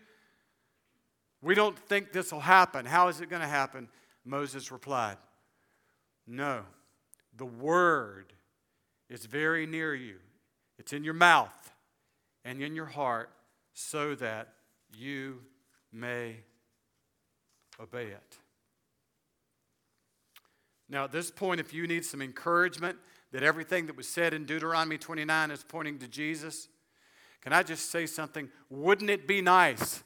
We 1.40 1.54
don't 1.54 1.78
think 1.78 2.12
this 2.12 2.32
will 2.32 2.40
happen. 2.40 2.84
How 2.86 3.08
is 3.08 3.20
it 3.20 3.30
going 3.30 3.42
to 3.42 3.48
happen? 3.48 3.88
Moses 4.24 4.70
replied, 4.72 5.16
No. 6.26 6.62
The 7.36 7.44
word 7.44 8.32
is 9.10 9.26
very 9.26 9.66
near 9.66 9.94
you. 9.94 10.16
It's 10.78 10.92
in 10.92 11.04
your 11.04 11.14
mouth 11.14 11.72
and 12.44 12.62
in 12.62 12.76
your 12.76 12.86
heart 12.86 13.30
so 13.72 14.14
that 14.14 14.54
you 14.96 15.40
may 15.92 16.36
obey 17.80 18.06
it. 18.06 18.38
Now, 20.88 21.04
at 21.04 21.12
this 21.12 21.30
point, 21.30 21.60
if 21.60 21.72
you 21.72 21.86
need 21.86 22.04
some 22.04 22.22
encouragement 22.22 22.98
that 23.32 23.42
everything 23.42 23.86
that 23.86 23.96
was 23.96 24.08
said 24.08 24.34
in 24.34 24.44
Deuteronomy 24.44 24.98
29 24.98 25.50
is 25.50 25.64
pointing 25.66 25.98
to 25.98 26.08
Jesus, 26.08 26.68
can 27.40 27.52
I 27.52 27.62
just 27.62 27.90
say 27.90 28.06
something? 28.06 28.48
Wouldn't 28.70 29.10
it 29.10 29.26
be 29.26 29.42
nice 29.42 30.04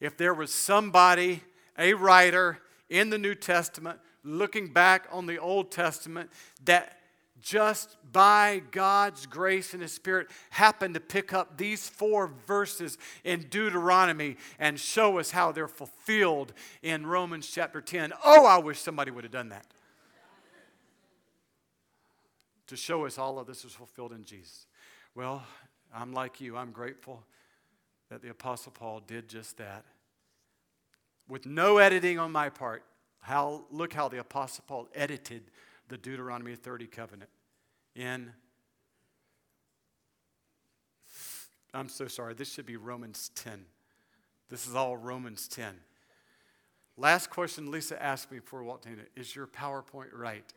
if 0.00 0.16
there 0.16 0.34
was 0.34 0.52
somebody, 0.52 1.42
a 1.78 1.94
writer 1.94 2.58
in 2.88 3.10
the 3.10 3.18
New 3.18 3.34
Testament, 3.34 3.98
looking 4.22 4.68
back 4.68 5.06
on 5.10 5.26
the 5.26 5.38
Old 5.38 5.70
Testament 5.70 6.30
that 6.64 6.98
just 7.40 7.96
by 8.12 8.62
God's 8.70 9.26
grace 9.26 9.72
and 9.72 9.82
His 9.82 9.92
Spirit 9.92 10.28
happened 10.50 10.94
to 10.94 11.00
pick 11.00 11.32
up 11.32 11.58
these 11.58 11.88
four 11.88 12.32
verses 12.46 12.98
in 13.24 13.46
Deuteronomy 13.50 14.36
and 14.58 14.80
show 14.80 15.18
us 15.18 15.30
how 15.30 15.52
they're 15.52 15.68
fulfilled 15.68 16.52
in 16.82 17.06
Romans 17.06 17.48
chapter 17.48 17.80
10. 17.80 18.12
Oh, 18.24 18.46
I 18.46 18.58
wish 18.58 18.80
somebody 18.80 19.10
would 19.10 19.24
have 19.24 19.32
done 19.32 19.50
that 19.50 19.66
to 22.66 22.76
show 22.76 23.06
us 23.06 23.18
all 23.18 23.38
of 23.38 23.46
this 23.46 23.64
is 23.64 23.72
fulfilled 23.72 24.12
in 24.12 24.24
Jesus. 24.24 24.66
Well, 25.14 25.44
I'm 25.94 26.12
like 26.12 26.40
you, 26.40 26.56
I'm 26.56 26.72
grateful 26.72 27.24
that 28.10 28.22
the 28.22 28.30
Apostle 28.30 28.72
Paul 28.72 29.00
did 29.06 29.28
just 29.28 29.56
that. 29.58 29.84
With 31.28 31.46
no 31.46 31.78
editing 31.78 32.18
on 32.18 32.30
my 32.30 32.48
part, 32.48 32.84
how, 33.20 33.64
look 33.70 33.92
how 33.92 34.08
the 34.08 34.20
Apostle 34.20 34.64
Paul 34.66 34.88
edited 34.94 35.50
the 35.88 35.98
Deuteronomy 35.98 36.54
30 36.54 36.86
covenant 36.86 37.30
in. 37.94 38.32
I'm 41.74 41.88
so 41.88 42.06
sorry, 42.06 42.34
this 42.34 42.52
should 42.52 42.66
be 42.66 42.76
Romans 42.76 43.30
10. 43.34 43.64
This 44.48 44.68
is 44.68 44.74
all 44.74 44.96
Romans 44.96 45.48
10. 45.48 45.74
Last 46.96 47.30
question 47.30 47.70
Lisa 47.70 48.00
asked 48.02 48.30
me 48.30 48.38
before 48.38 48.62
walked 48.62 48.86
in 48.86 49.00
Is 49.16 49.34
your 49.34 49.46
PowerPoint 49.46 50.10
right? 50.14 50.44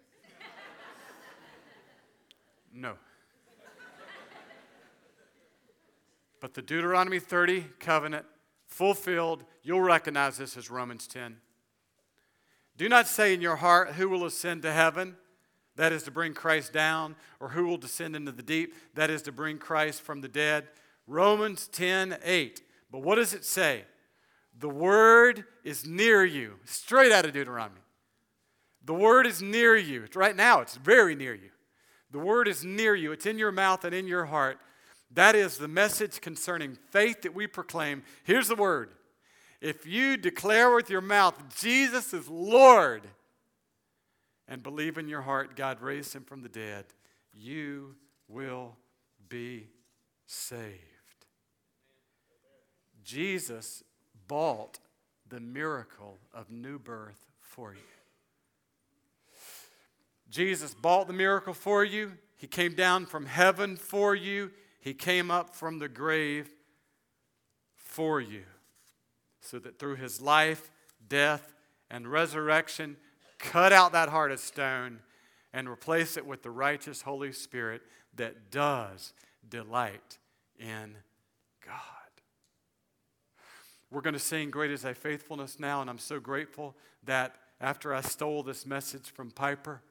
No. 2.71 2.93
but 6.39 6.53
the 6.53 6.61
Deuteronomy 6.61 7.19
30 7.19 7.65
covenant 7.79 8.27
fulfilled, 8.69 9.43
you'll 9.63 9.81
recognize 9.81 10.37
this 10.37 10.55
as 10.55 10.69
Romans 10.69 11.07
10. 11.07 11.37
Do 12.77 12.87
not 12.87 13.07
say 13.07 13.33
in 13.33 13.41
your 13.41 13.57
heart, 13.57 13.93
Who 13.93 14.07
will 14.07 14.25
ascend 14.25 14.61
to 14.61 14.71
heaven? 14.71 15.17
That 15.75 15.91
is 15.91 16.03
to 16.03 16.11
bring 16.11 16.33
Christ 16.33 16.73
down, 16.73 17.15
or 17.39 17.49
who 17.49 17.65
will 17.65 17.77
descend 17.77 18.15
into 18.15 18.31
the 18.31 18.43
deep? 18.43 18.73
That 18.95 19.09
is 19.09 19.21
to 19.23 19.31
bring 19.31 19.57
Christ 19.57 20.01
from 20.01 20.21
the 20.21 20.27
dead. 20.27 20.67
Romans 21.07 21.67
10 21.67 22.17
8. 22.23 22.61
But 22.91 23.01
what 23.01 23.15
does 23.15 23.33
it 23.33 23.45
say? 23.45 23.85
The 24.57 24.69
word 24.69 25.45
is 25.63 25.85
near 25.85 26.25
you. 26.25 26.55
Straight 26.65 27.11
out 27.11 27.25
of 27.25 27.33
Deuteronomy. 27.33 27.79
The 28.83 28.93
word 28.93 29.25
is 29.25 29.41
near 29.41 29.77
you. 29.77 30.05
Right 30.15 30.35
now, 30.35 30.61
it's 30.61 30.75
very 30.75 31.15
near 31.15 31.33
you. 31.33 31.49
The 32.11 32.19
word 32.19 32.47
is 32.47 32.65
near 32.65 32.95
you, 32.95 33.11
it's 33.11 33.25
in 33.25 33.37
your 33.37 33.51
mouth 33.51 33.85
and 33.85 33.93
in 33.93 34.07
your 34.07 34.25
heart. 34.25 34.59
That 35.11 35.35
is 35.35 35.57
the 35.57 35.67
message 35.67 36.21
concerning 36.21 36.77
faith 36.91 37.23
that 37.23 37.33
we 37.33 37.47
proclaim. 37.47 38.03
Here's 38.23 38.47
the 38.47 38.55
word 38.55 38.91
if 39.61 39.85
you 39.85 40.15
declare 40.15 40.73
with 40.73 40.89
your 40.89 41.01
mouth, 41.01 41.35
Jesus 41.59 42.13
is 42.13 42.29
Lord, 42.29 43.03
and 44.47 44.63
believe 44.63 44.97
in 44.97 45.09
your 45.09 45.21
heart 45.21 45.55
God 45.55 45.81
raised 45.81 46.13
him 46.13 46.23
from 46.23 46.41
the 46.41 46.49
dead, 46.49 46.85
you 47.33 47.95
will 48.27 48.77
be 49.27 49.67
saved. 50.25 50.75
Jesus 53.03 53.83
bought 54.27 54.79
the 55.27 55.39
miracle 55.39 56.17
of 56.33 56.49
new 56.49 56.79
birth 56.79 57.25
for 57.39 57.73
you. 57.73 57.79
Jesus 60.29 60.73
bought 60.73 61.07
the 61.07 61.13
miracle 61.13 61.53
for 61.53 61.83
you. 61.83 62.13
He 62.37 62.47
came 62.47 62.75
down 62.75 63.07
from 63.07 63.25
heaven 63.25 63.75
for 63.75 64.15
you. 64.15 64.51
He 64.79 64.93
came 64.93 65.29
up 65.29 65.55
from 65.55 65.79
the 65.79 65.89
grave 65.89 66.49
for 67.75 68.21
you. 68.21 68.43
So 69.41 69.59
that 69.59 69.79
through 69.79 69.95
his 69.95 70.21
life, 70.21 70.71
death, 71.07 71.53
and 71.89 72.07
resurrection, 72.07 72.97
cut 73.39 73.71
out 73.71 73.93
that 73.93 74.09
heart 74.09 74.31
of 74.31 74.39
stone 74.39 74.99
and 75.53 75.67
replace 75.67 76.17
it 76.17 76.25
with 76.25 76.43
the 76.43 76.51
righteous 76.51 77.01
Holy 77.01 77.31
Spirit 77.31 77.81
that 78.15 78.51
does 78.51 79.13
delight 79.49 80.17
in 80.59 80.95
God. 81.65 81.75
We're 83.89 84.01
going 84.01 84.13
to 84.13 84.19
sing 84.19 84.51
Great 84.51 84.71
is 84.71 84.83
Thy 84.83 84.93
Faithfulness 84.93 85.59
now, 85.59 85.81
and 85.81 85.89
I'm 85.89 85.97
so 85.97 86.19
grateful 86.19 86.75
that 87.05 87.35
after 87.59 87.93
I 87.93 88.01
stole 88.01 88.43
this 88.43 88.65
message 88.65 89.09
from 89.09 89.31
Piper, 89.31 89.81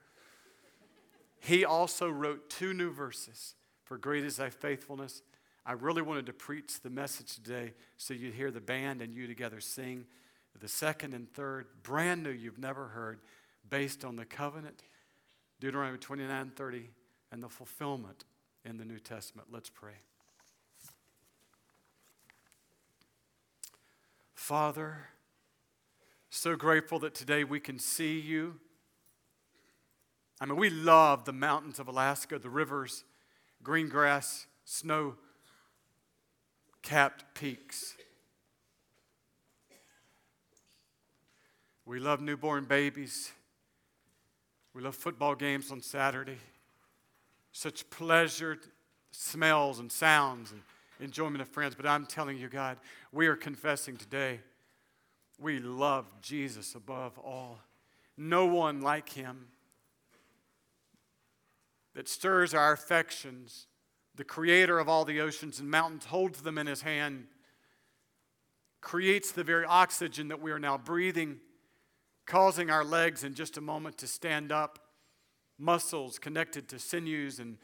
he 1.40 1.64
also 1.64 2.08
wrote 2.08 2.48
two 2.48 2.72
new 2.72 2.92
verses 2.92 3.54
for 3.88 3.96
Great 3.96 4.22
is 4.22 4.36
Thy 4.36 4.50
Faithfulness. 4.50 5.22
I 5.64 5.72
really 5.72 6.02
wanted 6.02 6.26
to 6.26 6.34
preach 6.34 6.82
the 6.82 6.90
message 6.90 7.34
today 7.34 7.72
so 7.96 8.12
you'd 8.12 8.34
hear 8.34 8.50
the 8.50 8.60
band 8.60 9.00
and 9.00 9.14
you 9.14 9.26
together 9.26 9.60
sing 9.60 10.04
the 10.60 10.68
second 10.68 11.14
and 11.14 11.32
third, 11.32 11.66
brand 11.84 12.24
new, 12.24 12.30
you've 12.30 12.58
never 12.58 12.88
heard, 12.88 13.20
based 13.70 14.04
on 14.04 14.16
the 14.16 14.24
covenant, 14.24 14.82
Deuteronomy 15.60 15.96
29 15.96 16.52
30, 16.54 16.90
and 17.30 17.42
the 17.42 17.48
fulfillment 17.48 18.24
in 18.64 18.76
the 18.76 18.84
New 18.84 18.98
Testament. 18.98 19.48
Let's 19.52 19.70
pray. 19.70 19.92
Father, 24.34 25.10
so 26.28 26.56
grateful 26.56 26.98
that 26.98 27.14
today 27.14 27.44
we 27.44 27.60
can 27.60 27.78
see 27.78 28.18
you 28.18 28.58
I 30.40 30.46
mean, 30.46 30.56
we 30.56 30.70
love 30.70 31.24
the 31.24 31.32
mountains 31.32 31.78
of 31.78 31.88
Alaska, 31.88 32.38
the 32.38 32.50
rivers, 32.50 33.04
green 33.62 33.88
grass, 33.88 34.46
snow 34.64 35.14
capped 36.82 37.24
peaks. 37.34 37.94
We 41.84 42.00
love 42.00 42.20
newborn 42.20 42.64
babies. 42.64 43.32
We 44.74 44.82
love 44.82 44.94
football 44.94 45.34
games 45.34 45.72
on 45.72 45.80
Saturday. 45.80 46.38
Such 47.52 47.88
pleasure, 47.90 48.58
smells 49.10 49.78
and 49.78 49.90
sounds 49.90 50.52
and 50.52 50.60
enjoyment 51.00 51.40
of 51.40 51.48
friends. 51.48 51.74
But 51.74 51.86
I'm 51.86 52.06
telling 52.06 52.36
you, 52.36 52.48
God, 52.48 52.78
we 53.10 53.26
are 53.26 53.36
confessing 53.36 53.96
today 53.96 54.40
we 55.38 55.60
love 55.60 56.06
Jesus 56.20 56.74
above 56.74 57.18
all. 57.18 57.60
No 58.16 58.46
one 58.46 58.80
like 58.80 59.08
him 59.08 59.46
that 61.98 62.08
stirs 62.08 62.54
our 62.54 62.72
affections, 62.72 63.66
the 64.14 64.22
creator 64.22 64.78
of 64.78 64.88
all 64.88 65.04
the 65.04 65.20
oceans 65.20 65.58
and 65.58 65.68
mountains, 65.68 66.04
holds 66.04 66.42
them 66.42 66.56
in 66.56 66.68
his 66.68 66.82
hand, 66.82 67.26
creates 68.80 69.32
the 69.32 69.42
very 69.42 69.64
oxygen 69.64 70.28
that 70.28 70.40
we 70.40 70.52
are 70.52 70.60
now 70.60 70.78
breathing, 70.78 71.40
causing 72.24 72.70
our 72.70 72.84
legs 72.84 73.24
in 73.24 73.34
just 73.34 73.56
a 73.56 73.60
moment 73.60 73.98
to 73.98 74.06
stand 74.06 74.52
up, 74.52 74.78
muscles 75.58 76.20
connected 76.20 76.68
to 76.68 76.78
sinews 76.78 77.40
and, 77.40 77.58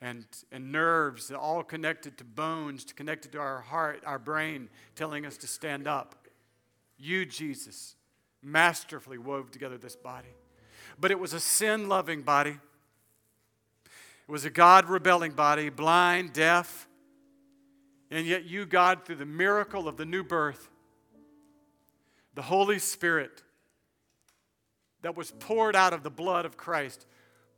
and, 0.00 0.24
and 0.52 0.70
nerves, 0.70 1.32
all 1.32 1.64
connected 1.64 2.16
to 2.16 2.22
bones, 2.22 2.84
connected 2.92 3.32
to 3.32 3.40
our 3.40 3.60
heart, 3.60 4.04
our 4.06 4.20
brain, 4.20 4.68
telling 4.94 5.26
us 5.26 5.36
to 5.36 5.48
stand 5.48 5.88
up. 5.88 6.28
You, 6.96 7.26
Jesus, 7.26 7.96
masterfully 8.40 9.18
wove 9.18 9.50
together 9.50 9.78
this 9.78 9.96
body. 9.96 10.36
But 10.96 11.10
it 11.10 11.18
was 11.18 11.32
a 11.32 11.40
sin 11.40 11.88
loving 11.88 12.22
body 12.22 12.60
was 14.30 14.44
a 14.44 14.50
God 14.50 14.88
rebelling 14.88 15.32
body, 15.32 15.68
blind, 15.68 16.32
deaf. 16.32 16.88
And 18.10 18.26
yet, 18.26 18.44
you, 18.44 18.66
God, 18.66 19.04
through 19.04 19.16
the 19.16 19.26
miracle 19.26 19.88
of 19.88 19.96
the 19.96 20.04
new 20.04 20.24
birth, 20.24 20.68
the 22.34 22.42
Holy 22.42 22.78
Spirit 22.78 23.42
that 25.02 25.16
was 25.16 25.30
poured 25.32 25.74
out 25.74 25.92
of 25.92 26.02
the 26.02 26.10
blood 26.10 26.44
of 26.44 26.56
Christ, 26.56 27.06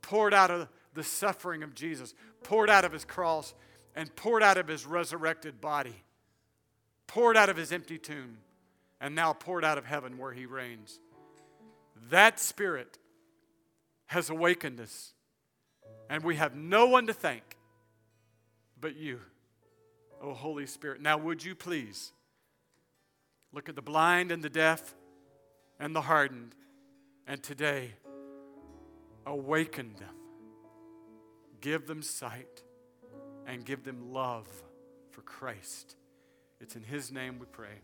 poured 0.01 0.33
out 0.33 0.51
of 0.51 0.67
the 0.93 1.03
suffering 1.03 1.63
of 1.63 1.73
Jesus, 1.73 2.13
poured 2.43 2.69
out 2.69 2.85
of 2.85 2.91
his 2.91 3.05
cross, 3.05 3.53
and 3.95 4.15
poured 4.15 4.43
out 4.43 4.57
of 4.57 4.67
his 4.67 4.85
resurrected 4.85 5.61
body, 5.61 6.03
poured 7.07 7.37
out 7.37 7.49
of 7.49 7.57
his 7.57 7.71
empty 7.71 7.97
tomb, 7.97 8.37
and 9.01 9.15
now 9.15 9.33
poured 9.33 9.65
out 9.65 9.77
of 9.77 9.85
heaven 9.85 10.17
where 10.17 10.31
he 10.31 10.45
reigns. 10.45 10.99
That 12.09 12.39
Spirit 12.39 12.97
has 14.07 14.29
awakened 14.29 14.79
us 14.79 15.12
And 16.09 16.23
we 16.23 16.35
have 16.35 16.55
no 16.55 16.87
one 16.87 17.07
to 17.07 17.13
thank 17.13 17.57
but 18.79 18.95
you, 18.95 19.19
O 20.21 20.33
Holy 20.33 20.65
Spirit. 20.65 21.01
Now, 21.01 21.17
would 21.17 21.43
you 21.43 21.55
please 21.55 22.11
look 23.53 23.69
at 23.69 23.75
the 23.75 23.81
blind 23.81 24.31
and 24.31 24.43
the 24.43 24.49
deaf 24.49 24.95
and 25.79 25.95
the 25.95 26.01
hardened, 26.01 26.55
and 27.27 27.41
today 27.41 27.91
awaken 29.25 29.95
them, 29.99 30.15
give 31.61 31.87
them 31.87 32.01
sight, 32.01 32.63
and 33.47 33.63
give 33.65 33.83
them 33.83 34.11
love 34.11 34.47
for 35.11 35.21
Christ. 35.21 35.95
It's 36.59 36.75
in 36.75 36.83
His 36.83 37.11
name 37.11 37.39
we 37.39 37.45
pray. 37.45 37.81